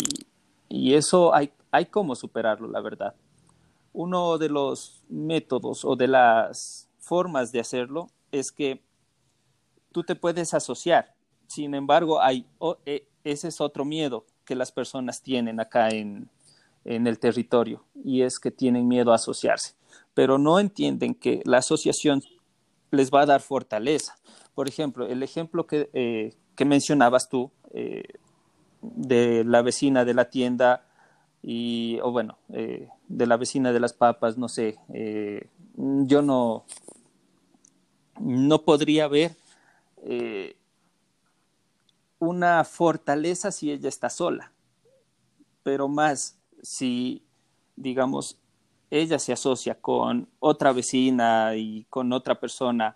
y 0.69 0.93
eso 0.93 1.33
hay, 1.33 1.51
hay 1.71 1.85
cómo 1.85 2.15
superarlo, 2.15 2.67
la 2.67 2.81
verdad. 2.81 3.15
Uno 3.93 4.37
de 4.37 4.49
los 4.49 5.01
métodos 5.09 5.83
o 5.85 5.95
de 5.95 6.07
las 6.07 6.86
formas 7.07 7.51
de 7.51 7.59
hacerlo 7.59 8.09
es 8.31 8.51
que 8.51 8.83
tú 9.91 10.03
te 10.03 10.15
puedes 10.15 10.53
asociar. 10.53 11.15
Sin 11.47 11.73
embargo, 11.73 12.21
hay, 12.21 12.45
e, 12.85 13.07
ese 13.23 13.47
es 13.47 13.61
otro 13.61 13.85
miedo 13.85 14.25
que 14.45 14.55
las 14.55 14.71
personas 14.71 15.21
tienen 15.21 15.59
acá 15.59 15.89
en, 15.89 16.29
en 16.87 17.05
el 17.05 17.19
territorio 17.19 17.83
y 18.03 18.21
es 18.21 18.39
que 18.39 18.51
tienen 18.51 18.87
miedo 18.87 19.11
a 19.11 19.15
asociarse, 19.15 19.75
pero 20.13 20.37
no 20.37 20.59
entienden 20.59 21.13
que 21.13 21.41
la 21.45 21.57
asociación 21.57 22.21
les 22.91 23.11
va 23.11 23.21
a 23.21 23.25
dar 23.25 23.41
fortaleza. 23.41 24.15
Por 24.55 24.67
ejemplo, 24.67 25.05
el 25.05 25.21
ejemplo 25.21 25.67
que, 25.67 25.89
eh, 25.93 26.33
que 26.55 26.65
mencionabas 26.65 27.29
tú 27.29 27.51
eh, 27.73 28.03
de 28.81 29.43
la 29.43 29.61
vecina 29.61 30.05
de 30.05 30.13
la 30.13 30.29
tienda 30.29 30.85
y, 31.43 31.99
o 32.01 32.11
bueno, 32.11 32.37
eh, 32.53 32.87
de 33.07 33.27
la 33.27 33.37
vecina 33.37 33.71
de 33.73 33.79
las 33.79 33.93
papas, 33.93 34.37
no 34.37 34.47
sé, 34.47 34.77
yo 35.75 36.21
no, 36.21 36.65
no 38.19 38.61
podría 38.61 39.05
haber 39.05 39.35
eh, 40.03 40.55
una 42.19 42.63
fortaleza 42.63 43.51
si 43.51 43.71
ella 43.71 43.89
está 43.89 44.09
sola, 44.09 44.51
pero 45.63 45.87
más 45.87 46.37
si, 46.61 47.23
digamos, 47.75 48.37
ella 48.89 49.19
se 49.19 49.33
asocia 49.33 49.75
con 49.75 50.27
otra 50.39 50.71
vecina 50.71 51.55
y 51.55 51.85
con 51.89 52.11
otra 52.13 52.39
persona, 52.39 52.95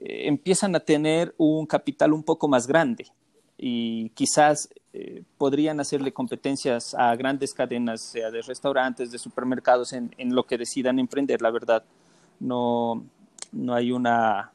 eh, 0.00 0.28
empiezan 0.28 0.74
a 0.74 0.80
tener 0.80 1.34
un 1.38 1.66
capital 1.66 2.12
un 2.12 2.22
poco 2.22 2.48
más 2.48 2.66
grande 2.66 3.06
y 3.56 4.10
quizás 4.10 4.68
eh, 4.92 5.22
podrían 5.38 5.80
hacerle 5.80 6.12
competencias 6.12 6.94
a 6.94 7.14
grandes 7.16 7.54
cadenas, 7.54 8.02
sea 8.02 8.30
de 8.30 8.42
restaurantes, 8.42 9.10
de 9.10 9.18
supermercados, 9.18 9.92
en, 9.92 10.14
en 10.18 10.34
lo 10.34 10.44
que 10.44 10.58
decidan 10.58 10.98
emprender, 10.98 11.40
la 11.40 11.50
verdad. 11.50 11.84
No, 12.38 13.02
no 13.52 13.74
hay 13.74 13.92
una, 13.92 14.52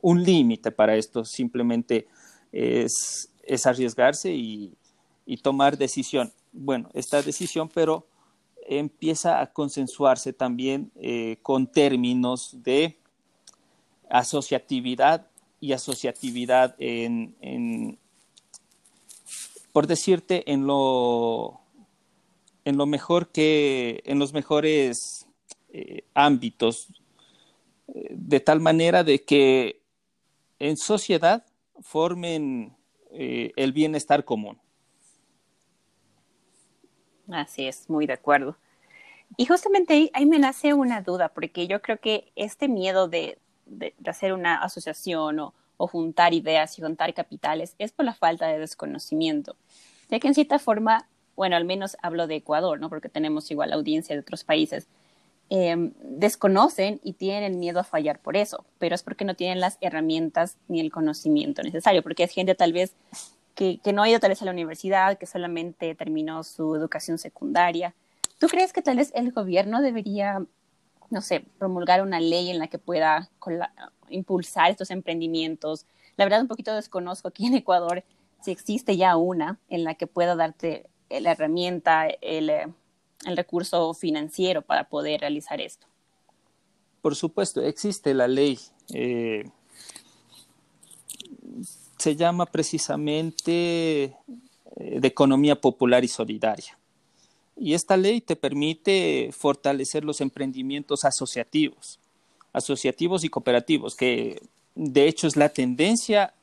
un 0.00 0.22
límite 0.22 0.70
para 0.70 0.96
esto, 0.96 1.24
simplemente 1.24 2.06
es, 2.52 3.30
es 3.42 3.66
arriesgarse 3.66 4.32
y, 4.32 4.72
tomar 5.42 5.76
decisión. 5.76 6.32
Bueno, 6.52 6.90
esta 6.94 7.20
decisión, 7.22 7.68
pero 7.72 8.06
empieza 8.66 9.40
a 9.40 9.52
consensuarse 9.52 10.32
también 10.32 10.90
eh, 10.96 11.38
con 11.42 11.66
términos 11.66 12.56
de 12.62 12.98
asociatividad 14.08 15.26
y 15.60 15.72
asociatividad 15.72 16.76
en, 16.78 17.98
por 19.72 19.86
decirte, 19.86 20.50
en 20.52 20.66
lo, 20.66 21.60
en 22.64 22.76
lo 22.76 22.86
mejor 22.86 23.28
que, 23.28 24.02
en 24.04 24.18
los 24.18 24.32
mejores 24.32 25.26
eh, 25.72 26.04
ámbitos, 26.14 26.88
de 27.94 28.40
tal 28.40 28.60
manera 28.60 29.04
de 29.04 29.22
que 29.22 29.80
en 30.58 30.76
sociedad 30.76 31.44
formen 31.80 32.76
eh, 33.10 33.52
el 33.56 33.72
bienestar 33.72 34.24
común. 34.24 34.58
Así 37.30 37.66
es, 37.66 37.88
muy 37.88 38.06
de 38.06 38.14
acuerdo. 38.14 38.56
Y 39.36 39.46
justamente 39.46 40.10
ahí, 40.12 40.26
me 40.26 40.38
nace 40.38 40.74
una 40.74 41.00
duda, 41.00 41.28
porque 41.30 41.66
yo 41.66 41.80
creo 41.80 41.98
que 41.98 42.32
este 42.36 42.68
miedo 42.68 43.08
de, 43.08 43.38
hacer 44.06 44.32
una 44.32 44.56
asociación 44.56 45.38
o, 45.40 45.54
juntar 45.76 46.32
ideas 46.32 46.78
y 46.78 46.82
juntar 46.82 47.12
capitales 47.12 47.74
es 47.78 47.92
por 47.92 48.06
la 48.06 48.14
falta 48.14 48.46
de 48.46 48.58
desconocimiento, 48.58 49.54
ya 50.08 50.18
que 50.18 50.28
en 50.28 50.34
cierta 50.34 50.58
forma, 50.58 51.06
bueno, 51.36 51.56
al 51.56 51.66
menos 51.66 51.98
hablo 52.00 52.26
de 52.26 52.36
Ecuador, 52.36 52.80
¿no? 52.80 52.88
Porque 52.88 53.10
tenemos 53.10 53.50
igual 53.50 53.70
audiencia 53.72 54.14
de 54.14 54.20
otros 54.20 54.44
países, 54.44 54.88
em, 55.50 55.92
desconocen 56.02 57.00
y 57.02 57.14
tienen 57.14 57.58
miedo 57.58 57.80
a 57.80 57.84
fallar 57.84 58.18
por 58.20 58.36
eso, 58.36 58.64
pero 58.78 58.94
es 58.94 59.02
porque 59.02 59.24
no 59.24 59.34
tienen 59.34 59.60
las 59.60 59.78
herramientas 59.80 60.56
ni 60.68 60.80
el 60.80 60.90
conocimiento 60.90 61.62
necesario, 61.62 62.02
porque 62.02 62.24
es 62.24 62.32
gente 62.32 62.54
tal 62.54 62.72
vez 62.72 62.94
que, 63.54 63.78
que 63.78 63.92
no 63.92 64.02
ha 64.02 64.08
ido 64.08 64.20
tal 64.20 64.30
vez 64.30 64.42
a 64.42 64.44
la 64.46 64.50
universidad, 64.50 65.18
que 65.18 65.26
solamente 65.26 65.94
terminó 65.94 66.42
su 66.42 66.74
educación 66.74 67.18
secundaria 67.18 67.94
¿Tú 68.38 68.48
crees 68.48 68.72
que 68.72 68.82
tal 68.82 68.96
vez 68.96 69.10
el 69.14 69.32
gobierno 69.32 69.80
debería, 69.80 70.44
no 71.10 71.20
sé, 71.20 71.46
promulgar 71.58 72.02
una 72.02 72.20
ley 72.20 72.50
en 72.50 72.58
la 72.58 72.68
que 72.68 72.78
pueda 72.78 73.30
impulsar 74.10 74.70
estos 74.70 74.90
emprendimientos? 74.90 75.86
La 76.16 76.24
verdad, 76.24 76.42
un 76.42 76.48
poquito 76.48 76.74
desconozco 76.74 77.28
aquí 77.28 77.46
en 77.46 77.54
Ecuador 77.54 78.04
si 78.42 78.50
existe 78.50 78.96
ya 78.96 79.16
una 79.16 79.58
en 79.68 79.84
la 79.84 79.94
que 79.94 80.06
pueda 80.06 80.36
darte 80.36 80.86
la 81.08 81.32
herramienta, 81.32 82.06
el, 82.20 82.50
eh, 83.26 83.34
recurso 83.36 83.92
financiero 83.94 84.62
para 84.62 84.88
poder 84.88 85.20
realizar 85.20 85.60
esto. 85.60 85.86
Por 87.02 87.14
supuesto, 87.16 87.60
existe 87.62 88.14
la 88.14 88.28
ley. 88.28 88.58
Eh, 88.92 89.44
se 91.98 92.16
llama 92.16 92.46
precisamente 92.46 94.04
eh, 94.04 95.00
de 95.00 95.08
economía 95.08 95.60
popular 95.60 96.04
y 96.04 96.08
solidaria. 96.08 96.78
Y 97.56 97.74
esta 97.74 97.96
ley 97.96 98.20
te 98.20 98.36
permite 98.36 99.30
fortalecer 99.32 100.04
los 100.04 100.20
emprendimientos 100.20 101.04
asociativos, 101.04 102.00
asociativos 102.52 103.22
y 103.22 103.28
cooperativos, 103.28 103.94
que 103.94 104.42
de 104.74 105.06
hecho 105.06 105.26
es 105.26 105.36
la 105.36 105.50
tendencia 105.50 106.34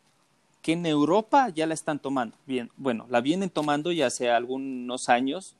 que 0.61 0.73
en 0.73 0.85
Europa 0.85 1.49
ya 1.49 1.65
la 1.65 1.73
están 1.73 1.99
tomando. 1.99 2.37
Bien, 2.45 2.69
bueno, 2.77 3.05
la 3.09 3.19
vienen 3.19 3.49
tomando 3.49 3.91
ya 3.91 4.07
hace 4.07 4.29
algunos 4.29 5.09
años. 5.09 5.55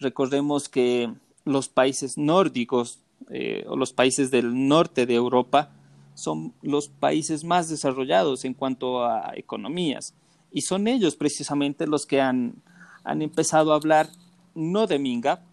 Recordemos 0.00 0.68
que 0.68 1.12
los 1.44 1.68
países 1.68 2.18
nórdicos 2.18 3.00
eh, 3.30 3.64
o 3.68 3.76
los 3.76 3.92
países 3.92 4.30
del 4.30 4.68
norte 4.68 5.06
de 5.06 5.14
Europa 5.14 5.70
son 6.14 6.52
los 6.62 6.88
países 6.88 7.44
más 7.44 7.68
desarrollados 7.68 8.44
en 8.44 8.54
cuanto 8.54 9.04
a 9.04 9.32
economías 9.36 10.14
y 10.52 10.62
son 10.62 10.88
ellos 10.88 11.16
precisamente 11.16 11.86
los 11.86 12.06
que 12.06 12.20
han, 12.20 12.62
han 13.04 13.22
empezado 13.22 13.72
a 13.72 13.76
hablar 13.76 14.08
no 14.54 14.86
de 14.86 14.98
Minga, 14.98 15.44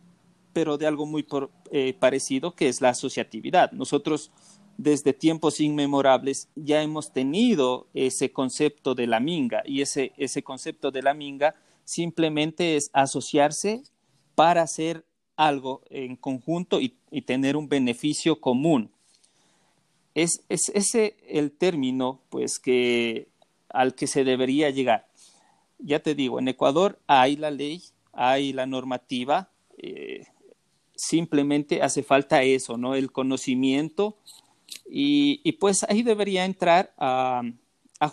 pero 0.54 0.78
de 0.78 0.88
algo 0.88 1.06
muy 1.06 1.26
eh, 1.72 1.94
parecido 1.94 2.56
que 2.56 2.70
es 2.70 2.82
la 2.82 2.90
asociatividad. 2.90 3.72
Nosotros 3.72 4.32
desde 4.78 5.14
tiempos 5.14 5.60
inmemorables 5.60 6.50
ya 6.56 6.82
hemos 6.82 7.12
tenido 7.12 7.88
ese 7.94 8.32
concepto 8.32 8.96
de 8.96 9.08
la 9.08 9.20
minga 9.20 9.64
y 9.66 9.82
ese, 9.82 10.12
ese 10.18 10.44
concepto 10.44 10.92
de 10.92 11.02
la 11.02 11.14
minga 11.14 11.56
simplemente 11.86 12.76
es 12.76 12.90
asociarse 12.94 13.84
para 14.36 14.62
hacer 14.62 15.06
algo 15.36 15.82
en 15.90 16.16
conjunto 16.16 16.80
y, 16.80 16.96
tener 17.22 17.56
un 17.56 17.70
beneficio 17.70 18.42
común. 18.42 18.92
Es, 20.14 20.44
es, 20.50 20.70
ese 20.74 21.16
el 21.28 21.52
término 21.52 22.20
pues 22.30 22.60
que 22.60 23.30
al 23.70 23.96
que 23.96 24.08
se 24.08 24.24
debería 24.24 24.70
llegar. 24.70 25.08
Ya 25.80 26.00
te 26.00 26.14
digo, 26.14 26.40
en 26.40 26.48
Ecuador 26.50 27.00
hay 27.08 27.36
la 27.36 27.52
ley 27.52 27.82
hay 28.16 28.54
la 28.54 28.66
normativa, 28.66 29.50
eh, 29.78 30.26
simplemente 30.96 31.82
hace 31.82 32.02
falta 32.02 32.42
eso, 32.44 32.78
¿no? 32.78 32.96
El 32.96 33.12
conocimiento 33.12 34.18
y, 34.90 35.52
pues 35.54 35.84
ahí 35.84 36.02
debería 36.02 36.46
entrar 36.46 36.94
a, 36.98 37.44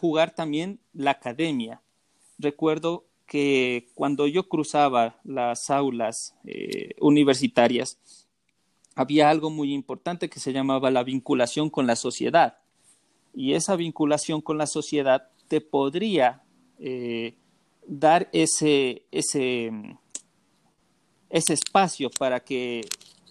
jugar 0.01 0.35
también 0.35 0.81
la 0.95 1.13
academia. 1.13 1.83
Recuerdo 2.39 3.05
que 3.27 3.89
cuando 3.95 4.27
yo 4.27 4.49
cruzaba 4.49 5.19
las 5.25 5.71
aulas 5.71 6.35
eh, 6.45 6.95
universitarias, 7.01 7.99
había 8.95 9.31
algo 9.31 9.51
muy 9.51 9.73
importante 9.73 10.29
que 10.29 10.41
se 10.41 10.53
llamaba 10.53 10.91
la 10.91 11.03
vinculación 11.03 11.71
con 11.71 11.87
la 11.87 11.97
sociedad. 11.97 12.59
Y 13.35 13.55
esa 13.55 13.77
vinculación 13.77 14.43
con 14.43 14.59
la 14.59 14.67
sociedad 14.67 15.31
te 15.49 15.61
podría 15.61 16.43
eh, 16.79 17.35
dar 17.87 18.29
ese, 18.33 19.05
ese, 19.11 19.73
ese 21.31 21.53
espacio 21.55 22.11
para 22.11 22.41
que 22.41 22.83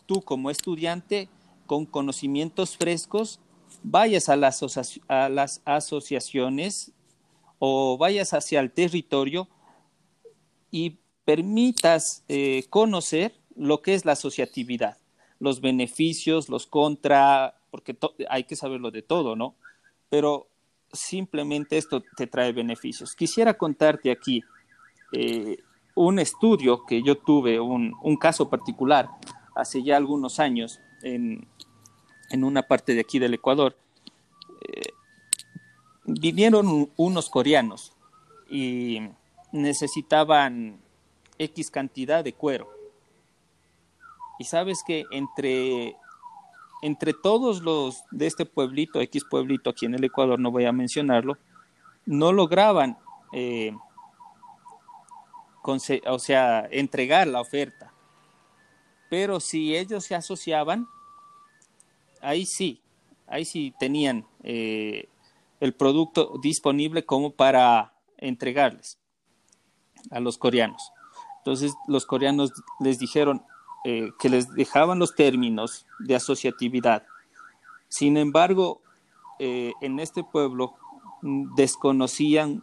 tú 0.05 0.21
como 0.21 0.49
estudiante 0.49 1.29
con 1.67 1.85
conocimientos 1.85 2.75
frescos 2.75 3.39
vayas 3.83 4.29
a 4.29 4.35
las, 4.35 4.61
a 5.07 5.29
las 5.29 5.61
asociaciones 5.65 6.91
o 7.59 7.97
vayas 7.97 8.33
hacia 8.33 8.59
el 8.59 8.71
territorio 8.71 9.47
y 10.71 10.97
permitas 11.25 12.23
eh, 12.27 12.65
conocer 12.69 13.33
lo 13.55 13.81
que 13.81 13.93
es 13.93 14.05
la 14.05 14.13
asociatividad, 14.13 14.97
los 15.39 15.61
beneficios, 15.61 16.49
los 16.49 16.65
contra, 16.65 17.55
porque 17.69 17.97
hay 18.29 18.45
que 18.45 18.55
saberlo 18.55 18.89
de 18.89 19.01
todo, 19.01 19.35
¿no? 19.35 19.55
Pero 20.09 20.47
simplemente 20.91 21.77
esto 21.77 22.03
te 22.15 22.27
trae 22.27 22.53
beneficios. 22.53 23.15
Quisiera 23.15 23.53
contarte 23.53 24.11
aquí 24.11 24.43
eh, 25.11 25.57
un 25.95 26.19
estudio 26.19 26.85
que 26.85 27.03
yo 27.03 27.17
tuve, 27.17 27.59
un, 27.59 27.93
caso 28.19 28.49
particular, 28.49 29.09
hace 29.55 29.83
ya 29.83 29.97
algunos 29.97 30.39
años 30.39 30.79
en, 31.03 31.47
una 32.31 32.63
parte 32.63 32.93
de 32.93 33.01
aquí 33.01 33.19
del 33.19 33.33
Ecuador. 33.33 33.77
Eh, 34.67 34.93
vinieron 36.05 36.91
unos 36.95 37.29
coreanos 37.29 37.93
y 38.49 38.99
necesitaban 39.51 40.79
X 41.37 41.71
cantidad 41.71 42.23
de 42.23 42.33
cuero. 42.33 42.69
Y 44.39 44.45
sabes 44.45 44.83
que 44.85 45.05
entre 45.11 45.95
entre 46.81 47.13
todos 47.13 47.61
los 47.61 48.03
de 48.09 48.25
este 48.25 48.45
pueblito, 48.45 49.01
X 49.01 49.23
pueblito 49.29 49.69
aquí 49.69 49.85
en 49.85 49.93
el 49.93 50.03
Ecuador, 50.03 50.39
no 50.39 50.49
voy 50.49 50.65
a 50.65 50.71
mencionarlo, 50.71 51.37
no 52.07 52.33
lograban, 52.33 52.97
eh, 53.33 53.75
o 55.63 56.19
sea, 56.19 56.67
entregar 56.71 57.27
la 57.27 57.39
oferta. 57.39 57.93
Pero 59.11 59.39
si 59.39 59.75
ellos 59.77 60.05
se 60.05 60.15
asociaban, 60.15 60.87
ahí 62.19 62.47
sí, 62.47 62.81
ahí 63.27 63.45
sí 63.45 63.75
tenían 63.79 64.25
eh, 64.41 65.07
el 65.59 65.73
producto 65.73 66.39
disponible 66.41 67.05
como 67.05 67.31
para 67.31 67.93
entregarles 68.17 69.00
a 70.09 70.19
los 70.19 70.37
coreanos. 70.37 70.91
Entonces 71.37 71.73
los 71.87 72.05
coreanos 72.05 72.51
les 72.79 72.99
dijeron, 72.99 73.43
eh, 73.83 74.11
que 74.19 74.29
les 74.29 74.53
dejaban 74.53 74.99
los 74.99 75.15
términos 75.15 75.87
de 75.99 76.15
asociatividad. 76.15 77.03
Sin 77.87 78.15
embargo, 78.15 78.81
eh, 79.39 79.73
en 79.81 79.99
este 79.99 80.23
pueblo 80.23 80.75
mm, 81.23 81.55
desconocían 81.55 82.61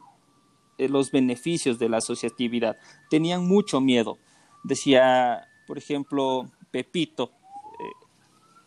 eh, 0.78 0.88
los 0.88 1.10
beneficios 1.10 1.80
de 1.80 1.88
la 1.88 1.96
asociatividad, 1.96 2.76
tenían 3.10 3.48
mucho 3.48 3.80
miedo. 3.80 4.18
Decía, 4.62 5.48
por 5.66 5.76
ejemplo, 5.76 6.48
Pepito, 6.70 7.32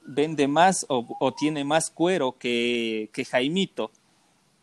vende 0.06 0.48
más 0.48 0.86
o, 0.90 1.34
tiene 1.34 1.64
más 1.64 1.90
cuero 1.90 2.36
que, 2.38 3.10
Jaimito. 3.30 3.92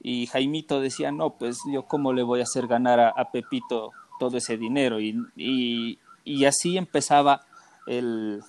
Y 0.00 0.26
Jaimito 0.26 0.80
decía, 0.80 1.10
no, 1.10 1.38
pues 1.38 1.58
yo 1.72 1.86
cómo 1.86 2.12
le 2.12 2.22
voy 2.22 2.40
a 2.40 2.44
hacer 2.44 2.66
ganar 2.66 3.00
a, 3.00 3.30
Pepito 3.32 3.92
todo 4.18 4.36
ese 4.36 4.56
dinero. 4.56 5.00
y, 5.00 5.98
así 6.46 6.76
empezaba 6.76 7.46
el, 7.86 8.42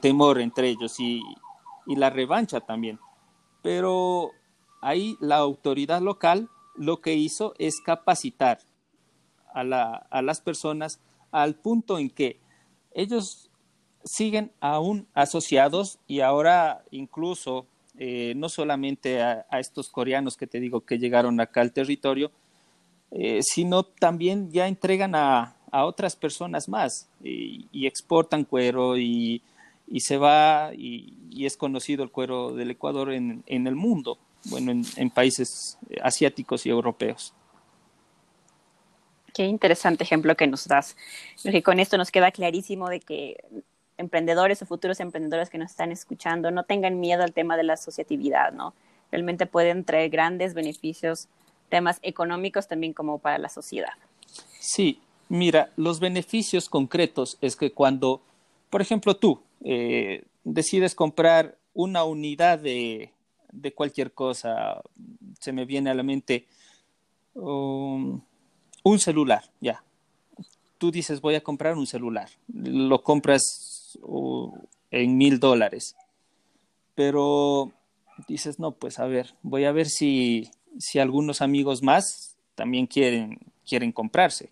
temor 0.00 0.40
entre 0.40 0.68
ellos 0.68 0.98
y, 0.98 1.22
la 1.86 2.10
revancha 2.10 2.60
también. 2.60 2.98
Pero 3.62 4.30
ahí 4.80 5.16
la 5.20 5.36
autoridad 5.36 6.00
local 6.00 6.48
lo 6.76 7.00
que 7.00 7.14
hizo 7.14 7.54
es 7.58 7.80
capacitar 7.80 8.58
a, 9.54 9.60
a 10.10 10.22
las 10.22 10.40
personas 10.40 11.00
al 11.30 11.54
punto 11.54 11.98
en 11.98 12.10
que 12.10 12.40
ellos 12.92 13.50
siguen 14.04 14.52
aún 14.60 15.08
asociados 15.14 15.98
y 16.06 16.20
ahora 16.20 16.84
incluso 16.90 17.66
eh, 17.96 18.34
no 18.36 18.48
solamente 18.48 19.22
a, 19.22 19.46
estos 19.52 19.88
coreanos 19.88 20.36
que 20.36 20.46
te 20.46 20.58
digo 20.58 20.80
que 20.80 20.98
llegaron 20.98 21.40
acá 21.40 21.60
al 21.60 21.72
territorio, 21.72 22.32
eh, 23.16 23.42
sino 23.42 23.84
también 23.84 24.50
ya 24.50 24.66
entregan 24.66 25.14
a, 25.14 25.54
otras 25.70 26.14
personas 26.14 26.68
más 26.68 27.08
y, 27.22 27.86
exportan 27.86 28.44
cuero 28.44 28.96
y, 28.96 29.42
se 29.98 30.18
va 30.18 30.70
y, 30.72 31.44
es 31.44 31.56
conocido 31.56 32.04
el 32.04 32.10
cuero 32.10 32.52
del 32.52 32.70
Ecuador 32.72 33.12
en, 33.12 33.42
el 33.46 33.74
mundo, 33.74 34.18
bueno, 34.44 34.70
en, 34.70 35.10
países 35.10 35.78
asiáticos 36.02 36.66
y 36.66 36.70
europeos. 36.70 37.32
Qué 39.32 39.44
interesante 39.44 40.04
ejemplo 40.04 40.36
que 40.36 40.46
nos 40.46 40.66
das. 40.66 40.96
Porque 41.42 41.62
con 41.62 41.80
esto 41.80 41.98
nos 41.98 42.12
queda 42.12 42.30
clarísimo 42.30 42.88
de 42.88 43.00
que 43.00 43.44
emprendedores 43.96 44.62
o 44.62 44.66
futuros 44.66 45.00
emprendedores 45.00 45.50
que 45.50 45.58
nos 45.58 45.70
están 45.70 45.92
escuchando 45.92 46.50
no 46.50 46.64
tengan 46.64 47.00
miedo 47.00 47.22
al 47.22 47.32
tema 47.32 47.56
de 47.56 47.64
la 47.64 47.74
asociatividad, 47.74 48.52
¿no? 48.52 48.74
Realmente 49.10 49.46
pueden 49.46 49.84
traer 49.84 50.10
grandes 50.10 50.54
beneficios, 50.54 51.28
temas 51.68 51.98
económicos 52.02 52.68
también 52.68 52.92
como 52.92 53.18
para 53.18 53.38
la 53.38 53.48
sociedad. 53.48 53.92
Sí, 54.58 55.00
mira, 55.28 55.70
los 55.76 56.00
beneficios 56.00 56.68
concretos 56.68 57.38
es 57.40 57.56
que 57.56 57.72
cuando, 57.72 58.20
por 58.70 58.80
ejemplo, 58.80 59.16
tú 59.16 59.40
eh, 59.64 60.24
decides 60.44 60.94
comprar 60.94 61.56
una 61.72 62.04
unidad 62.04 62.58
de, 62.58 63.10
de, 63.52 63.72
cualquier 63.72 64.12
cosa, 64.12 64.82
se 65.40 65.52
me 65.52 65.64
viene 65.64 65.90
a 65.90 65.94
la 65.94 66.02
mente 66.02 66.46
um, 67.34 68.20
un 68.82 68.98
celular, 68.98 69.50
ya. 69.60 69.82
Tú 70.78 70.90
dices, 70.90 71.20
voy 71.20 71.34
a 71.34 71.42
comprar 71.42 71.76
un 71.76 71.86
celular. 71.86 72.28
Lo 72.52 73.02
compras 73.02 73.98
en 74.90 75.16
mil 75.16 75.40
dólares. 75.40 75.96
Pero 76.94 77.72
dices, 78.28 78.58
no, 78.58 78.72
pues 78.72 78.98
a 78.98 79.06
ver, 79.06 79.34
voy 79.42 79.64
a 79.64 79.72
ver 79.72 79.88
si, 79.88 80.50
si 80.78 80.98
algunos 80.98 81.40
amigos 81.40 81.82
más 81.82 82.36
también 82.54 82.86
quieren, 82.86 83.38
quieren 83.66 83.92
comprarse. 83.92 84.50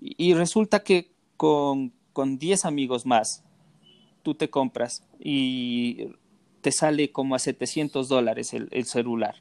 Y, 0.00 0.34
resulta 0.34 0.82
que 0.82 1.10
con, 1.36 1.92
con 2.12 2.38
10 2.38 2.64
amigos 2.64 3.06
más, 3.06 3.44
tú 4.22 4.34
te 4.34 4.50
compras 4.50 5.04
y 5.20 6.08
te 6.60 6.72
sale 6.72 7.12
como 7.12 7.34
a 7.34 7.38
700 7.38 8.08
dólares 8.08 8.52
el, 8.54 8.68
el, 8.72 8.84
celular. 8.86 9.36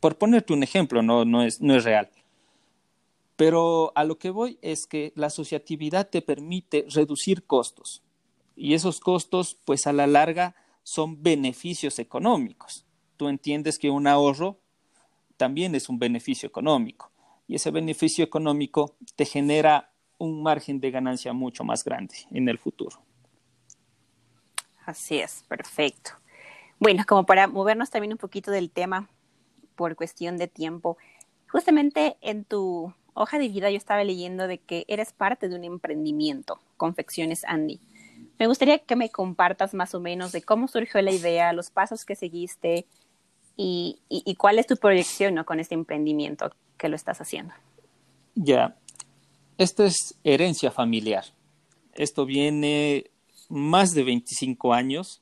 Por 0.00 0.18
ponerte 0.18 0.52
un 0.52 0.62
ejemplo, 0.62 1.02
no, 1.02 1.24
no, 1.24 1.42
es, 1.42 1.60
no 1.60 1.76
es 1.76 1.84
real. 1.84 2.10
Pero 3.36 3.92
a 3.94 4.02
lo 4.04 4.18
que 4.18 4.30
voy 4.30 4.58
es 4.62 4.86
que 4.86 5.12
la 5.14 5.28
asociatividad 5.28 6.08
te 6.08 6.22
permite 6.22 6.86
reducir 6.88 7.44
costos 7.44 8.02
y 8.58 8.74
esos 8.74 8.98
costos, 8.98 9.56
pues 9.64 9.86
a 9.86 9.92
la 9.92 10.08
larga, 10.08 10.56
son 10.82 11.22
beneficios 11.22 12.00
económicos. 12.00 12.84
Tú 13.16 13.28
entiendes 13.28 13.78
que 13.78 13.90
un 13.90 14.08
ahorro 14.08 14.58
también 15.38 15.74
es 15.74 15.88
un 15.88 15.98
beneficio 15.98 16.46
económico 16.46 17.10
y 17.46 17.54
ese 17.54 17.70
beneficio 17.70 18.22
económico 18.22 18.96
te 19.16 19.24
genera 19.24 19.90
un 20.18 20.42
margen 20.42 20.80
de 20.80 20.90
ganancia 20.90 21.32
mucho 21.32 21.64
más 21.64 21.82
grande 21.82 22.14
en 22.30 22.48
el 22.48 22.58
futuro. 22.58 23.00
Así 24.84 25.18
es, 25.18 25.44
perfecto. 25.48 26.10
Bueno, 26.78 27.04
como 27.06 27.24
para 27.24 27.46
movernos 27.46 27.90
también 27.90 28.12
un 28.12 28.18
poquito 28.18 28.50
del 28.50 28.70
tema 28.70 29.08
por 29.76 29.96
cuestión 29.96 30.36
de 30.36 30.48
tiempo, 30.48 30.98
justamente 31.48 32.16
en 32.20 32.44
tu 32.44 32.92
hoja 33.14 33.38
de 33.38 33.48
vida 33.48 33.70
yo 33.70 33.76
estaba 33.76 34.04
leyendo 34.04 34.46
de 34.46 34.58
que 34.58 34.84
eres 34.88 35.12
parte 35.12 35.48
de 35.48 35.56
un 35.56 35.64
emprendimiento, 35.64 36.60
Confecciones 36.76 37.44
Andy. 37.44 37.80
Me 38.38 38.46
gustaría 38.46 38.78
que 38.78 38.96
me 38.96 39.10
compartas 39.10 39.74
más 39.74 39.94
o 39.94 40.00
menos 40.00 40.32
de 40.32 40.42
cómo 40.42 40.68
surgió 40.68 41.02
la 41.02 41.12
idea, 41.12 41.52
los 41.52 41.70
pasos 41.70 42.04
que 42.04 42.14
seguiste 42.14 42.86
y, 43.60 44.34
cuál 44.36 44.58
es 44.60 44.66
tu 44.66 44.76
proyección 44.76 45.42
con 45.44 45.58
este 45.58 45.74
emprendimiento 45.74 46.52
que 46.76 46.88
lo 46.88 46.94
estás 46.94 47.20
haciendo. 47.20 47.52
Ya, 48.36 48.76
esto 49.58 49.84
es 49.84 50.16
herencia 50.22 50.70
familiar. 50.70 51.24
Esto 51.94 52.24
viene 52.24 53.10
más 53.48 53.94
de 53.94 54.04
25 54.04 54.72
años. 54.72 55.20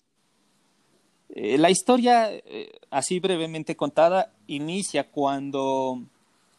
Eh, 1.31 1.57
la 1.57 1.71
historia, 1.71 2.31
eh, 2.31 2.79
así 2.91 3.21
brevemente 3.21 3.75
contada, 3.75 4.33
inicia 4.47 5.11
cuando 5.11 6.03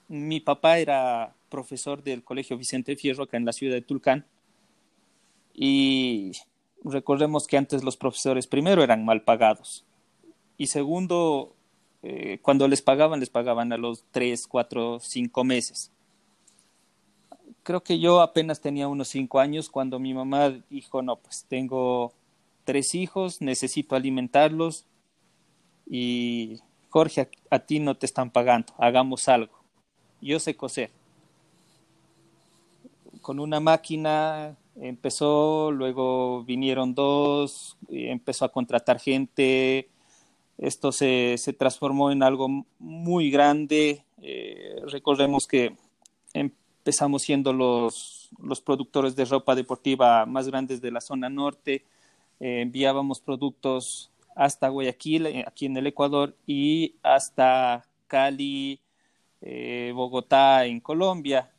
mi 0.07 0.39
papá 0.39 0.79
era 0.79 1.35
profesor 1.49 2.01
del 2.01 2.23
Colegio 2.23 2.57
Vicente 2.57 2.95
Fierro 2.95 3.25
acá 3.25 3.37
en 3.37 3.45
la 3.45 3.53
ciudad 3.53 3.75
de 3.75 3.81
Tulcán. 3.83 4.25
Y 5.53 6.31
recordemos 6.83 7.45
que 7.45 7.57
antes 7.57 7.83
los 7.83 7.97
profesores 7.97 8.47
primero 8.47 8.83
eran 8.83 9.05
mal 9.05 9.21
pagados 9.21 9.85
y 10.57 10.67
segundo, 10.67 11.55
eh, 12.09 12.39
cuando 12.41 12.67
les 12.67 12.81
pagaban, 12.81 13.19
les 13.19 13.29
pagaban 13.29 13.73
a 13.73 13.77
los 13.77 14.05
tres, 14.11 14.47
cuatro, 14.47 14.99
cinco 14.99 15.43
meses. 15.43 15.91
Creo 17.63 17.83
que 17.83 17.99
yo 17.99 18.21
apenas 18.21 18.61
tenía 18.61 18.87
unos 18.87 19.09
cinco 19.09 19.39
años 19.39 19.69
cuando 19.69 19.99
mi 19.99 20.13
mamá 20.13 20.51
dijo, 20.69 21.01
no, 21.01 21.17
pues 21.17 21.45
tengo 21.47 22.13
tres 22.63 22.95
hijos, 22.95 23.41
necesito 23.41 23.95
alimentarlos 23.95 24.85
y 25.85 26.59
Jorge, 26.89 27.29
a 27.49 27.59
ti 27.59 27.79
no 27.79 27.95
te 27.95 28.05
están 28.05 28.31
pagando, 28.31 28.73
hagamos 28.77 29.27
algo 29.27 29.57
yo 30.21 30.39
sé 30.39 30.55
coser. 30.55 30.91
Con 33.21 33.39
una 33.39 33.59
máquina 33.59 34.55
empezó, 34.75 35.71
luego 35.71 36.43
vinieron 36.43 36.93
dos, 36.93 37.77
empezó 37.89 38.45
a 38.45 38.51
contratar 38.51 38.99
gente, 38.99 39.89
esto 40.57 40.91
se, 40.91 41.37
transformó 41.57 42.11
en 42.11 42.23
algo 42.23 42.65
muy 42.79 43.29
grande. 43.29 44.03
Eh, 44.21 44.81
recordemos 44.87 45.47
que 45.47 45.75
empezamos 46.33 47.21
siendo 47.21 47.53
los, 47.53 48.29
los, 48.41 48.61
productores 48.61 49.15
de 49.15 49.25
ropa 49.25 49.55
deportiva 49.55 50.25
más 50.25 50.47
grandes 50.47 50.81
de 50.81 50.91
la 50.91 51.01
zona 51.01 51.29
norte, 51.29 51.85
eh, 52.39 52.61
enviábamos 52.61 53.19
productos 53.19 54.11
hasta 54.35 54.69
Guayaquil, 54.69 55.25
eh, 55.27 55.43
aquí 55.47 55.65
en 55.65 55.77
el 55.77 55.87
Ecuador, 55.87 56.35
y 56.45 56.95
hasta 57.03 57.85
Cali, 58.07 58.79
eh, 59.41 59.91
Bogotá 59.95 60.65
en 60.65 60.79
Colombia. 60.79 61.51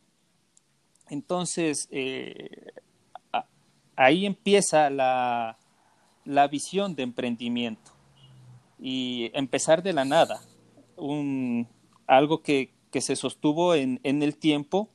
Entonces, 1.11 1.89
ahí 3.97 4.27
empieza 4.27 4.91
la, 4.91 5.57
la, 6.25 6.49
visión 6.49 6.95
de 6.95 7.03
emprendimiento 7.03 7.98
y 8.79 9.31
empezar 9.35 9.83
de 9.83 9.93
la 9.93 10.05
nada, 10.05 10.41
un, 10.97 11.69
algo 12.07 12.43
que, 12.43 12.73
que 12.91 13.01
se 13.01 13.17
sostuvo 13.17 13.75
en, 13.75 14.01
en, 14.03 14.23
el 14.23 14.37
tiempo 14.37 14.89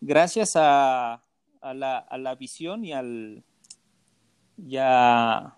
gracias 0.00 0.56
a, 0.56 1.22
a, 1.60 1.74
la, 1.74 1.98
a 1.98 2.18
la, 2.18 2.34
visión 2.34 2.84
y, 2.84 2.92
al, 2.92 3.42
y 4.56 4.76
a, 4.78 5.56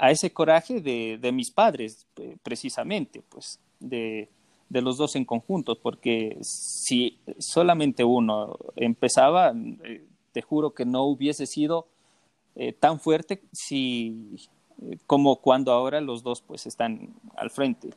ese 0.00 0.32
coraje 0.32 0.80
de, 0.80 1.18
de 1.20 1.32
mis 1.32 1.50
padres, 1.50 2.06
precisamente, 2.42 3.22
pues, 3.28 3.60
de, 3.80 4.30
de 4.68 4.82
los 4.82 4.96
dos 4.96 5.16
en 5.16 5.24
conjunto, 5.24 5.80
porque 5.80 6.38
si 6.40 7.18
solamente 7.38 8.04
uno 8.04 8.56
empezaba, 8.74 9.52
eh, 9.84 10.06
te 10.32 10.42
juro 10.42 10.74
que 10.74 10.84
no 10.84 11.04
hubiese 11.04 11.46
sido 11.46 11.88
eh, 12.56 12.72
tan 12.72 13.00
fuerte 13.00 13.42
si, 13.52 14.36
como 15.06 15.36
cuando 15.36 15.72
ahora 15.72 16.00
los 16.00 16.22
dos 16.22 16.40
pues 16.40 16.66
están 16.66 17.14
al 17.36 17.50
frente. 17.50 17.90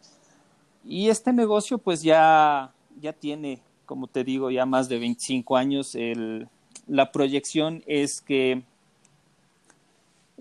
Y 0.86 1.10
este 1.10 1.34
negocio 1.34 1.78
pues 1.78 2.02
ya, 2.02 2.74
ya 3.00 3.14
tiene, 3.14 3.62
como 3.86 4.08
te 4.08 4.24
digo, 4.24 4.50
ya 4.52 4.66
más 4.66 4.90
de 4.90 5.00
25 5.00 5.58
años. 5.58 5.96
El, 5.96 6.48
la 6.88 7.12
proyección 7.12 7.84
es 7.86 8.22
que 8.22 8.64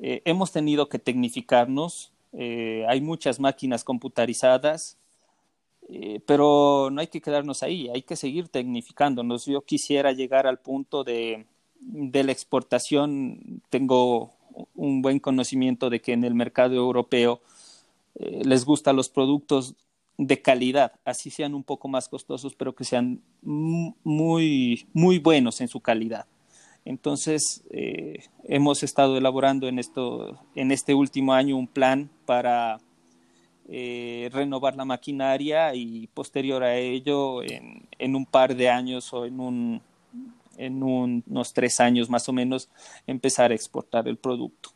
hemos 0.01 0.53
tenido 0.53 0.89
que 0.89 1.01
tecnificarnos, 1.01 2.13
hay 2.33 3.01
muchas 3.01 3.41
máquinas 3.41 3.83
computarizadas, 3.83 4.97
eh, 5.91 6.21
pero 6.27 6.91
no 6.93 7.01
hay 7.01 7.07
que 7.07 7.23
quedarnos 7.23 7.63
ahí, 7.63 7.89
hay 7.89 8.03
que 8.03 8.17
seguir 8.17 8.49
tecnificándonos. 8.49 9.47
Yo 9.47 9.63
quisiera 9.63 10.13
llegar 10.13 10.47
al 10.47 10.59
punto 10.59 11.03
de, 11.03 11.47
de 11.81 12.25
la 12.25 12.33
exportación. 12.33 13.63
Tengo 13.71 14.33
un 14.75 15.03
buen 15.03 15.19
conocimiento 15.19 15.91
de 15.91 16.01
que 16.01 16.13
en 16.13 16.25
el 16.25 16.35
mercado 16.35 16.75
europeo 16.75 17.41
eh, 18.15 18.43
les 18.45 18.65
gustan 18.65 18.97
los 18.97 19.09
productos 19.09 19.75
de 20.17 20.43
calidad, 20.43 20.93
así 21.05 21.31
sean 21.31 21.55
un 21.55 21.63
poco 21.63 21.87
más 21.87 22.09
costosos, 22.09 22.55
pero 22.55 22.75
que 22.75 22.85
sean 22.85 23.23
muy, 23.43 24.87
muy 24.93 25.19
buenos 25.19 25.61
en 25.61 25.69
su 25.69 25.81
calidad. 25.81 26.27
Entonces, 26.85 27.63
eh, 27.71 28.25
hemos 28.45 28.83
estado 28.83 29.17
elaborando 29.17 29.69
en, 29.69 29.79
esto, 29.79 30.39
en 30.55 30.73
este 30.73 30.95
último 30.95 31.35
año 31.35 31.57
un 31.57 31.69
plan 31.69 32.11
para 32.25 32.81
eh, 33.69 34.29
renovar 34.33 34.75
la 34.75 34.85
maquinaria 34.85 35.75
y 35.75 36.09
posterior 36.09 36.65
a 36.65 36.77
ello, 36.77 37.43
en, 37.43 37.87
en 37.99 38.17
un 38.17 38.27
par 38.27 38.57
de 38.57 38.71
años 38.71 39.13
o 39.13 39.27
en, 39.27 39.39
un, 39.39 39.83
en 40.59 40.83
unos 40.83 41.53
tres 41.55 41.81
años 41.81 42.11
más 42.11 42.29
o 42.29 42.33
menos, 42.33 42.69
empezar 43.07 43.51
a 43.51 43.55
exportar 43.55 44.09
el 44.09 44.17
producto. 44.17 44.71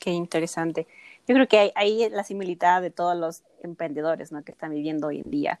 Qué 0.00 0.10
interesante. 0.10 0.86
Yo 1.26 1.34
creo 1.34 1.48
que 1.48 1.58
hay, 1.58 1.72
hay 1.74 2.10
la 2.10 2.24
similitud 2.24 2.82
de 2.82 2.90
todos 2.90 3.16
los 3.16 3.42
emprendedores 3.62 4.32
¿no? 4.32 4.44
que 4.44 4.52
están 4.52 4.72
viviendo 4.72 5.06
hoy 5.06 5.22
en 5.24 5.30
día. 5.30 5.60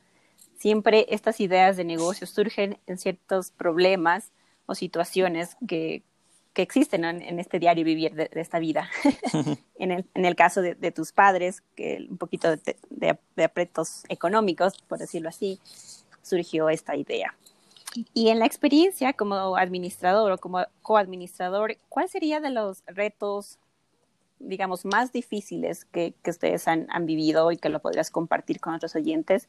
Siempre 0.58 1.06
estas 1.08 1.40
ideas 1.40 1.76
de 1.76 1.84
negocio 1.84 2.26
surgen 2.26 2.78
en 2.86 2.98
ciertos 2.98 3.50
problemas 3.50 4.30
o 4.66 4.74
situaciones 4.74 5.56
que, 5.66 6.02
que 6.52 6.62
existen 6.62 7.04
en 7.04 7.38
este 7.38 7.58
diario 7.58 7.84
vivir 7.84 8.14
de, 8.14 8.30
esta 8.32 8.58
vida. 8.58 8.88
en, 9.78 9.90
el, 9.90 10.04
en, 10.14 10.24
el, 10.24 10.36
caso 10.36 10.62
de, 10.62 10.92
tus 10.92 11.12
padres, 11.12 11.62
que 11.74 12.06
un 12.08 12.16
poquito 12.16 12.56
de, 12.56 12.76
de, 12.90 13.44
apretos 13.44 14.04
económicos, 14.08 14.80
por 14.88 14.98
decirlo 14.98 15.28
así, 15.28 15.58
surgió 16.22 16.68
esta 16.68 16.96
idea. 16.96 17.34
Y 18.12 18.28
en 18.28 18.38
la 18.38 18.46
experiencia 18.46 19.12
como 19.12 19.56
administrador 19.56 20.32
o 20.32 20.38
como 20.38 20.64
coadministrador, 20.82 21.76
¿cuál 21.88 22.08
sería 22.08 22.40
de 22.40 22.50
los 22.50 22.82
retos, 22.86 23.58
digamos, 24.38 24.84
más 24.84 25.12
difíciles 25.12 25.84
que, 25.84 26.14
que 26.22 26.30
ustedes 26.30 26.66
han, 26.66 26.86
han, 26.90 27.06
vivido 27.06 27.52
y 27.52 27.56
que 27.56 27.68
lo 27.68 27.80
podrías 27.80 28.10
compartir 28.10 28.60
con 28.60 28.74
otros 28.74 28.96
oyentes? 28.96 29.48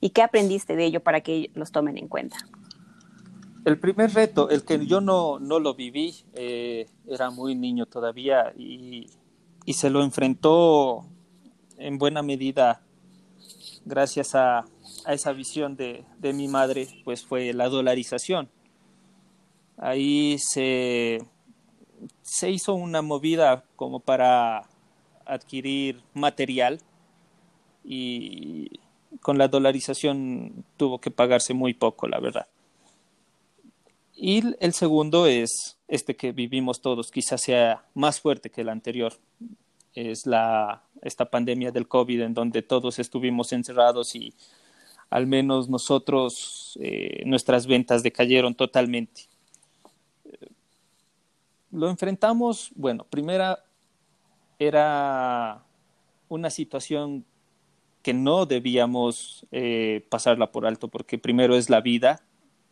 ¿Y 0.00 0.10
qué 0.10 0.22
aprendiste 0.22 0.74
de 0.76 0.84
ello 0.84 1.02
para 1.02 1.20
que 1.20 1.50
los 1.54 1.70
tomen 1.70 1.96
en 1.96 2.08
cuenta? 2.08 2.36
El 3.64 3.78
primer 3.78 4.12
reto, 4.12 4.50
el 4.50 4.64
que 4.64 4.84
yo 4.84 5.00
no, 5.00 5.38
no 5.38 5.58
lo 5.58 5.74
viví, 5.74 6.16
eh, 6.34 6.86
era 7.06 7.30
muy 7.30 7.54
niño 7.54 7.86
todavía 7.86 8.52
y, 8.56 9.06
y, 9.64 9.72
se 9.72 9.88
lo 9.88 10.02
enfrentó 10.02 11.06
en 11.78 11.96
buena 11.96 12.22
medida 12.22 12.82
gracias 13.86 14.34
a, 14.34 14.66
a 15.04 15.14
esa 15.14 15.32
visión 15.32 15.76
de, 15.76 16.04
de, 16.18 16.32
mi 16.32 16.48
madre, 16.48 16.88
pues 17.04 17.24
fue 17.24 17.52
la 17.52 17.68
dolarización. 17.68 18.48
Ahí 19.76 20.36
se, 20.38 21.20
se 22.22 22.50
hizo 22.50 22.74
una 22.74 23.02
movida 23.02 23.64
como 23.76 24.00
para 24.00 24.68
adquirir 25.26 26.02
material 26.14 26.80
y 27.82 28.80
con 29.20 29.38
la 29.38 29.48
dolarización 29.48 30.64
tuvo 30.76 31.00
que 31.00 31.10
pagarse 31.10 31.54
muy 31.54 31.74
poco, 31.74 32.08
la 32.08 32.20
verdad. 32.20 32.46
Y 34.16 34.42
el 34.60 34.72
segundo 34.72 35.26
es 35.26 35.78
este 35.88 36.16
que 36.16 36.32
vivimos 36.32 36.80
todos, 36.80 37.10
quizás 37.10 37.42
sea 37.42 37.84
más 37.94 38.20
fuerte 38.20 38.50
que 38.50 38.60
el 38.60 38.68
anterior. 38.68 39.14
Es 39.92 40.26
la, 40.26 40.82
esta 41.02 41.30
pandemia 41.30 41.70
del 41.70 41.88
COVID 41.88 42.22
en 42.22 42.34
donde 42.34 42.62
todos 42.62 42.98
estuvimos 42.98 43.52
encerrados 43.52 44.14
y 44.14 44.34
al 45.14 45.28
menos 45.28 45.68
nosotros, 45.68 46.76
eh, 46.82 47.22
nuestras 47.24 47.68
ventas 47.68 48.02
decayeron 48.02 48.52
totalmente. 48.52 49.28
Lo 51.70 51.88
enfrentamos, 51.88 52.72
bueno, 52.74 53.06
primera 53.08 53.64
era 54.58 55.62
una 56.28 56.50
situación 56.50 57.24
que 58.02 58.12
no 58.12 58.44
debíamos 58.44 59.46
eh, 59.52 60.04
pasarla 60.08 60.50
por 60.50 60.66
alto 60.66 60.88
porque 60.88 61.16
primero 61.16 61.54
es 61.54 61.70
la 61.70 61.80
vida, 61.80 62.24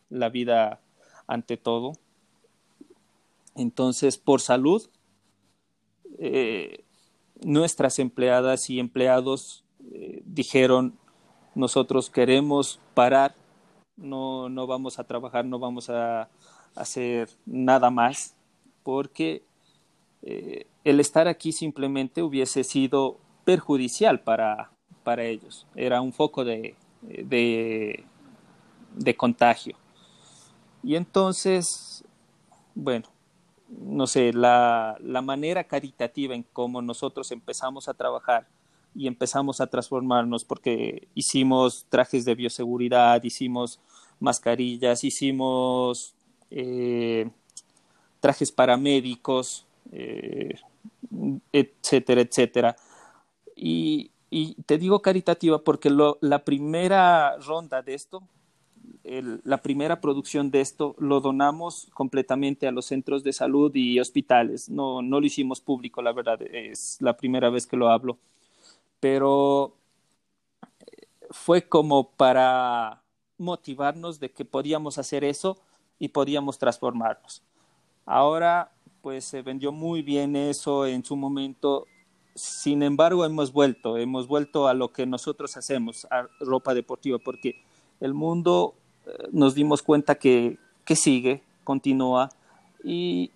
la 0.09 0.27
vida 0.27 0.81
ante 1.27 1.55
todo. 1.55 1.93
Entonces, 3.55 4.17
por 4.17 4.41
salud, 4.41 4.89
eh, 6.19 6.83
nuestras 7.41 7.99
empleadas 7.99 8.69
y 8.69 8.81
empleados 8.81 9.63
eh, 9.93 10.21
dijeron, 10.25 10.99
nosotros 11.55 12.09
queremos 12.09 12.79
parar, 12.93 13.35
no, 13.95 14.49
no 14.49 14.67
vamos 14.67 14.99
a 14.99 15.03
trabajar, 15.03 15.45
no 15.45 15.59
vamos 15.59 15.89
a 15.89 16.29
hacer 16.75 17.29
nada 17.45 17.89
más, 17.89 18.35
porque 18.83 19.43
eh, 20.21 20.65
el 20.83 20.99
estar 20.99 21.27
aquí 21.27 21.51
simplemente 21.51 22.21
hubiese 22.23 22.63
sido 22.63 23.17
perjudicial 23.45 24.21
para, 24.21 24.71
para 25.03 25.23
ellos. 25.23 25.67
Era 25.75 26.01
un 26.01 26.13
foco 26.13 26.43
de, 26.43 26.75
de, 27.01 28.03
de 28.95 29.15
contagio. 29.15 29.75
Y 30.81 30.95
entonces, 30.95 32.03
bueno, 32.75 33.07
no 33.69 34.07
sé, 34.07 34.33
la, 34.33 34.97
la, 35.01 35.21
manera 35.21 35.63
caritativa 35.63 36.35
en 36.35 36.43
cómo 36.43 36.81
nosotros 36.81 37.31
empezamos 37.31 37.87
a 37.87 37.93
trabajar 37.93 38.47
y 38.95 39.07
empezamos 39.07 39.61
a 39.61 39.67
transformarnos 39.67 40.43
porque 40.45 41.07
hicimos 41.15 41.85
trajes 41.89 42.25
de 42.25 42.35
bioseguridad, 42.35 43.23
hicimos 43.23 43.79
mascarillas, 44.19 45.03
hicimos 45.03 46.13
eh, 46.51 47.29
trajes 48.19 48.51
para 48.51 48.77
médicos, 48.77 49.65
eh, 49.91 50.55
etcétera, 51.51 52.21
etcétera. 52.21 52.75
Y, 53.55 54.09
te 54.65 54.79
digo 54.79 54.99
caritativa 54.99 55.63
porque 55.63 55.91
la 55.91 56.43
primera 56.43 57.37
ronda 57.37 57.83
de 57.83 57.93
esto 57.93 58.23
la 59.03 59.61
primera 59.61 59.99
producción 59.99 60.49
de 60.49 60.61
esto 60.61 60.95
lo 60.97 61.19
donamos 61.19 61.89
completamente 61.93 62.67
a 62.67 62.71
los 62.71 62.85
centros 62.85 63.23
de 63.23 63.33
salud 63.33 63.71
y 63.75 63.99
hospitales. 63.99 64.69
No 64.69 65.01
lo 65.01 65.25
hicimos 65.25 65.61
público, 65.61 66.01
la 66.01 66.13
verdad, 66.13 66.41
es 66.41 66.97
la 67.01 67.15
primera 67.17 67.49
vez 67.49 67.67
que 67.67 67.77
lo 67.77 67.89
hablo. 67.89 68.17
Pero 69.03 69.75
eh, 70.61 71.07
fue 71.29 71.67
como 71.67 72.11
para 72.11 73.03
motivarnos 73.37 74.21
de 74.21 74.31
que 74.31 74.45
podíamos 74.45 74.97
hacer 74.97 75.25
eso 75.25 75.57
y 75.99 76.07
podíamos 76.07 76.57
transformarnos. 76.57 77.43
Ahora, 78.05 78.71
pues 79.01 79.25
se 79.25 79.41
vendió 79.41 79.73
muy 79.73 80.03
bien 80.03 80.37
eso 80.37 80.85
en 80.85 81.03
su 81.03 81.17
momento. 81.17 81.85
Sin 82.33 82.81
embargo, 82.81 83.25
hemos 83.25 83.51
vuelto, 83.51 83.97
hemos 83.97 84.25
vuelto 84.25 84.69
a 84.69 84.73
lo 84.73 84.93
que 84.93 85.05
nosotros 85.05 85.57
hacemos, 85.57 86.07
a 86.09 86.29
ropa 86.39 86.73
deportiva, 86.73 87.17
porque 87.19 87.61
el 87.99 88.13
mundo 88.13 88.73
nos 89.33 89.53
dimos 89.53 89.81
cuenta 89.81 90.15
que, 90.15 90.57
que 90.85 90.95
sigue, 90.95 91.43
continúa 91.65 92.29
y 92.85 93.31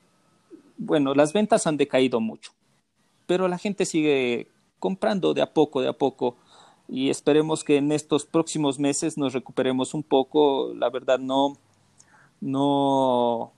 bueno, 0.78 1.14
las 1.14 1.34
ventas 1.34 1.68
han 1.68 1.76
decaído 1.76 2.22
mucho, 2.22 2.54
pero 3.26 3.50
la 3.50 3.58
gente 3.58 3.86
sigue 3.86 4.48
comprando 4.80 5.34
de 5.34 5.42
a 5.42 5.54
poco, 5.54 5.82
de 5.82 5.90
a 5.90 5.94
poco 5.94 6.36
y 6.90 7.10
esperemos 7.10 7.64
que 7.64 7.78
en 7.78 7.92
estos 7.92 8.26
próximos 8.26 8.80
meses 8.80 9.18
nos 9.18 9.34
recuperemos 9.34 9.94
un 9.94 10.04
poco. 10.04 10.74
La 10.74 10.90
verdad 10.90 11.20
no, 11.20 11.58
no, 12.40 13.52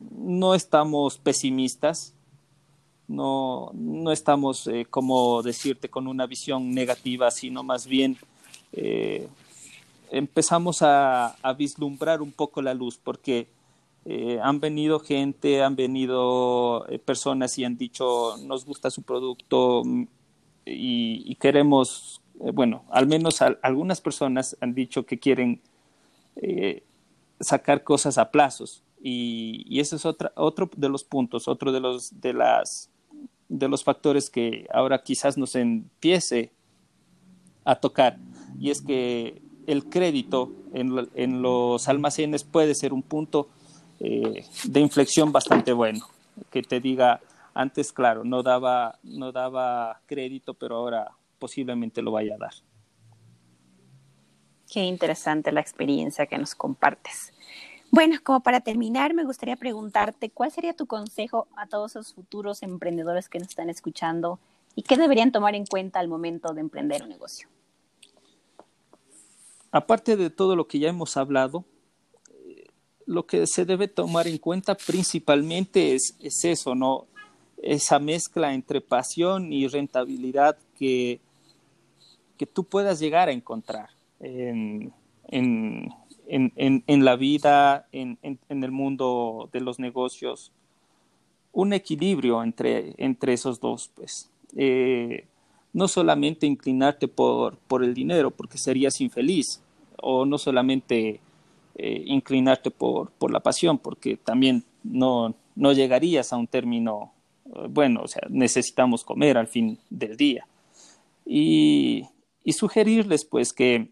no 0.00 0.54
estamos 0.54 1.18
pesimistas, 1.18 2.14
no, 3.08 3.70
no 3.74 4.10
estamos, 4.10 4.66
eh, 4.68 4.86
como 4.88 5.42
decirte, 5.42 5.90
con 5.90 6.06
una 6.06 6.26
visión 6.26 6.72
negativa, 6.72 7.30
sino 7.30 7.62
más 7.62 7.86
bien 7.86 8.16
eh, 8.72 9.28
empezamos 10.10 10.80
a, 10.80 11.36
vislumbrar 11.58 12.22
un 12.22 12.32
poco 12.32 12.62
la 12.62 12.72
luz 12.72 12.98
porque 13.02 13.48
eh, 14.06 14.38
han 14.42 14.60
venido 14.60 14.98
gente, 14.98 15.62
han 15.62 15.76
venido 15.76 16.86
personas 17.04 17.58
y 17.58 17.64
han 17.64 17.76
dicho 17.76 18.36
nos 18.46 18.64
gusta 18.64 18.90
su 18.90 19.02
producto 19.02 19.82
y, 20.64 21.34
queremos, 21.36 22.20
eh, 22.40 22.50
bueno, 22.52 22.84
al 22.90 23.06
menos 23.06 23.42
algunas 23.62 24.00
personas 24.00 24.56
han 24.60 24.74
dicho 24.74 25.04
que 25.06 25.18
quieren 25.18 25.60
sacar 27.40 27.84
cosas 27.84 28.18
a 28.18 28.30
plazos. 28.30 28.82
Y, 29.02 29.64
y 29.66 29.80
ese 29.80 29.96
es 29.96 30.04
otra, 30.04 30.32
otro 30.36 30.70
de 30.76 30.88
los 30.88 31.04
puntos, 31.04 31.48
otro 31.48 31.72
de 31.72 31.80
los, 31.80 32.20
de, 32.20 32.34
las, 32.34 32.90
de 33.48 33.68
los 33.68 33.82
factores 33.82 34.30
que 34.30 34.66
ahora 34.72 35.02
quizás 35.02 35.36
nos 35.36 35.54
empiece 35.56 36.52
a 37.64 37.76
tocar. 37.76 38.18
Y 38.58 38.70
es 38.70 38.82
que 38.82 39.40
el 39.66 39.84
crédito 39.84 40.52
en, 40.72 41.42
los 41.42 41.88
almacenes 41.88 42.44
puede 42.44 42.74
ser 42.74 42.92
un 42.92 43.02
punto 43.02 43.48
eh, 44.00 44.44
de 44.64 44.80
inflexión 44.80 45.32
bastante 45.32 45.72
bueno, 45.72 46.06
que 46.50 46.62
te 46.62 46.80
diga, 46.80 47.20
antes, 47.60 47.92
claro, 47.92 48.24
no 48.24 48.42
daba, 48.42 48.98
no 49.02 49.32
daba 49.32 50.00
crédito, 50.06 50.54
pero 50.54 50.76
ahora 50.76 51.12
posiblemente 51.38 52.02
lo 52.02 52.12
vaya 52.12 52.34
a 52.34 52.38
dar. 52.38 52.54
Qué 54.70 54.80
interesante 54.84 55.52
la 55.52 55.60
experiencia 55.60 56.26
que 56.26 56.38
nos 56.38 56.54
compartes. 56.54 57.32
Bueno, 57.90 58.16
como 58.22 58.40
para 58.40 58.60
terminar, 58.60 59.14
me 59.14 59.24
gustaría 59.24 59.56
preguntarte, 59.56 60.30
¿cuál 60.30 60.52
sería 60.52 60.74
tu 60.74 60.86
consejo 60.86 61.48
a 61.56 61.66
todos 61.66 61.92
esos 61.92 62.14
futuros 62.14 62.62
emprendedores 62.62 63.28
que 63.28 63.40
nos 63.40 63.48
están 63.48 63.68
escuchando 63.68 64.38
y 64.76 64.82
qué 64.82 64.96
deberían 64.96 65.32
tomar 65.32 65.54
en 65.56 65.66
cuenta 65.66 65.98
al 65.98 66.06
momento 66.06 66.54
de 66.54 66.60
emprender 66.60 67.02
un 67.02 67.08
negocio? 67.08 67.48
aparte 69.72 70.16
de 70.16 70.30
todo 70.30 70.56
lo 70.56 70.66
que 70.66 70.78
ya 70.78 70.88
hemos 70.88 71.16
hablado, 71.16 71.64
lo 73.06 73.26
que 73.26 73.46
se 73.46 73.64
debe 73.64 73.88
tomar 73.88 74.28
en 74.28 74.38
cuenta 74.38 74.74
principalmente 74.74 75.94
es, 75.94 76.14
eso, 76.44 76.74
¿no? 76.74 77.06
Esa 77.62 77.98
mezcla 77.98 78.54
entre 78.54 78.80
pasión 78.80 79.52
y 79.52 79.68
rentabilidad 79.68 80.56
que, 80.78 81.20
que 82.36 82.46
tú 82.46 82.64
puedas 82.64 82.98
llegar 83.00 83.28
a 83.28 83.32
encontrar 83.32 83.90
en, 84.20 84.92
en, 85.28 85.92
en, 86.26 86.84
en 86.86 87.04
la 87.04 87.16
vida, 87.16 87.86
en, 87.92 88.18
el 88.48 88.70
mundo 88.70 89.48
de 89.52 89.60
los 89.60 89.78
negocios. 89.78 90.52
Un 91.52 91.72
equilibrio 91.72 92.42
entre, 92.42 92.94
entre 92.96 93.32
esos 93.32 93.60
dos, 93.60 93.90
pues. 93.94 94.30
eh, 94.56 95.26
no 95.72 95.88
solamente 95.88 96.46
inclinarte 96.46 97.08
por, 97.08 97.56
por, 97.56 97.84
el 97.84 97.94
dinero, 97.94 98.30
porque 98.30 98.58
serías 98.58 99.00
infeliz, 99.00 99.62
o 100.02 100.24
no 100.24 100.38
solamente 100.38 101.20
eh, 101.76 102.02
inclinarte 102.06 102.70
por, 102.70 103.10
por, 103.12 103.30
la 103.30 103.40
pasión, 103.40 103.78
porque 103.78 104.16
también 104.16 104.64
no, 104.82 105.34
no 105.54 105.72
llegarías 105.72 106.32
a 106.32 106.36
un 106.36 106.46
término, 106.46 107.12
bueno, 107.68 108.02
o 108.02 108.08
sea, 108.08 108.22
necesitamos 108.28 109.04
comer 109.04 109.36
al 109.38 109.46
fin 109.46 109.78
del 109.90 110.16
día. 110.16 110.46
Y, 111.24 112.06
sugerirles 112.52 113.24
pues 113.24 113.52
que, 113.52 113.90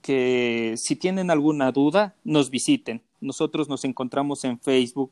que 0.00 0.74
si 0.76 0.94
tienen 0.94 1.32
alguna 1.32 1.72
duda, 1.72 2.14
nos 2.22 2.48
visiten. 2.48 3.02
Nosotros 3.20 3.68
nos 3.68 3.84
encontramos 3.84 4.44
en 4.44 4.60
Facebook 4.60 5.10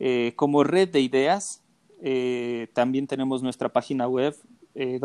eh, 0.00 0.32
como 0.34 0.64
red 0.64 0.88
de 0.88 1.00
ideas. 1.00 1.62
Eh, 2.02 2.66
también 2.72 3.06
tenemos 3.06 3.44
nuestra 3.44 3.68
página 3.68 4.08
web 4.08 4.34
eh, 4.74 4.98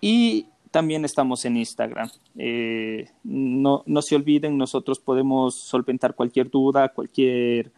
y 0.00 0.46
también 0.70 1.04
estamos 1.04 1.44
en 1.44 1.56
Instagram. 1.56 2.10
Eh, 2.36 3.08
no, 3.22 3.84
no, 3.86 4.02
se 4.02 4.16
olviden, 4.16 4.58
nosotros 4.58 4.98
podemos 4.98 5.54
solventar 5.54 6.16
cualquier 6.16 6.50
duda, 6.50 6.88
cualquier, 6.88 7.70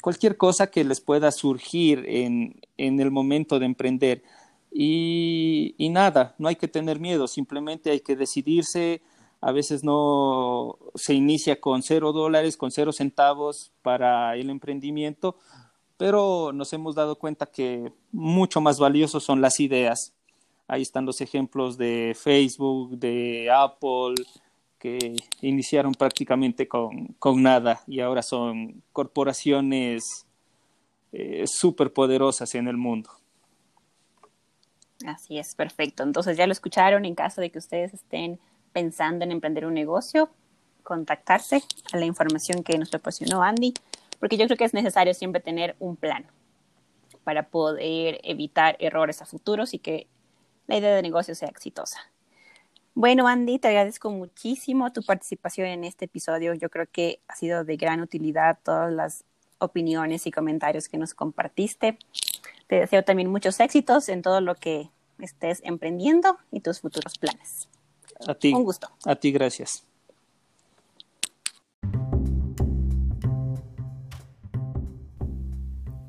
cualquier 0.00 0.36
cosa 0.36 0.70
que 0.70 0.84
les 0.84 1.00
pueda 1.00 1.30
surgir 1.30 2.04
en, 2.06 2.60
en 2.76 3.00
el 3.00 3.10
momento 3.10 3.58
de 3.58 3.66
emprender. 3.66 4.22
Y, 4.72 5.74
y, 5.78 5.88
nada, 5.88 6.34
no 6.38 6.48
hay 6.48 6.56
que 6.56 6.68
tener 6.68 7.00
miedo, 7.00 7.26
simplemente 7.26 7.90
hay 7.90 8.00
que 8.00 8.16
decidirse 8.16 9.00
a 9.40 9.52
veces 9.52 9.84
no 9.84 10.78
se 10.94 11.14
inicia 11.14 11.60
con 11.60 11.82
cero 11.82 12.12
dólares, 12.12 12.56
con 12.56 12.70
cero 12.70 12.92
centavos 12.92 13.72
para 13.82 14.36
el 14.36 14.50
emprendimiento, 14.50 15.36
pero 15.96 16.52
nos 16.52 16.72
hemos 16.72 16.94
dado 16.94 17.16
cuenta 17.16 17.46
que 17.46 17.92
mucho 18.10 18.60
más 18.60 18.78
valiosos 18.78 19.22
son 19.22 19.40
las 19.40 19.60
ideas. 19.60 20.14
Ahí 20.66 20.82
están 20.82 21.06
los 21.06 21.20
ejemplos 21.20 21.78
de 21.78 22.16
Facebook, 22.20 22.98
de 22.98 23.48
Apple, 23.50 24.14
que 24.78 25.16
iniciaron 25.40 25.92
prácticamente 25.92 26.68
con, 26.68 27.08
con 27.18 27.42
nada 27.42 27.82
y 27.86 28.00
ahora 28.00 28.22
son 28.22 28.82
corporaciones 28.92 30.26
eh, 31.12 31.44
súper 31.46 31.92
poderosas 31.92 32.54
en 32.54 32.68
el 32.68 32.76
mundo. 32.76 33.10
Así 35.06 35.38
es, 35.38 35.54
perfecto. 35.54 36.02
Entonces 36.02 36.36
ya 36.36 36.46
lo 36.46 36.52
escucharon 36.52 37.04
en 37.04 37.14
caso 37.14 37.40
de 37.40 37.50
que 37.50 37.58
ustedes 37.58 37.94
estén 37.94 38.38
pensando 38.72 39.24
en 39.24 39.32
emprender 39.32 39.64
un 39.66 39.74
negocio, 39.74 40.30
contactarse 40.82 41.62
a 41.92 41.96
la 41.96 42.04
información 42.04 42.62
que 42.62 42.78
nos 42.78 42.90
proporcionó 42.90 43.42
Andy, 43.42 43.74
porque 44.18 44.36
yo 44.36 44.46
creo 44.46 44.56
que 44.56 44.64
es 44.64 44.74
necesario 44.74 45.14
siempre 45.14 45.40
tener 45.40 45.76
un 45.78 45.96
plan 45.96 46.26
para 47.24 47.48
poder 47.48 48.20
evitar 48.22 48.76
errores 48.80 49.22
a 49.22 49.26
futuros 49.26 49.74
y 49.74 49.78
que 49.78 50.06
la 50.66 50.76
idea 50.76 50.94
de 50.94 51.02
negocio 51.02 51.34
sea 51.34 51.48
exitosa. 51.48 52.00
Bueno, 52.98 53.28
Andy, 53.28 53.60
te 53.60 53.68
agradezco 53.68 54.10
muchísimo 54.10 54.92
tu 54.92 55.04
participación 55.04 55.68
en 55.68 55.84
este 55.84 56.06
episodio. 56.06 56.52
Yo 56.54 56.68
creo 56.68 56.86
que 56.90 57.20
ha 57.28 57.36
sido 57.36 57.62
de 57.62 57.76
gran 57.76 58.00
utilidad 58.00 58.58
todas 58.64 58.92
las 58.92 59.22
opiniones 59.60 60.26
y 60.26 60.32
comentarios 60.32 60.88
que 60.88 60.98
nos 60.98 61.14
compartiste. 61.14 61.96
Te 62.66 62.80
deseo 62.80 63.04
también 63.04 63.30
muchos 63.30 63.60
éxitos 63.60 64.08
en 64.08 64.20
todo 64.22 64.40
lo 64.40 64.56
que 64.56 64.90
estés 65.20 65.60
emprendiendo 65.62 66.38
y 66.50 66.58
tus 66.58 66.80
futuros 66.80 67.16
planes. 67.18 67.68
A 68.26 68.34
ti. 68.34 68.52
Un 68.52 68.64
gusto. 68.64 68.90
A 69.06 69.14
ti, 69.14 69.30
gracias. 69.30 69.84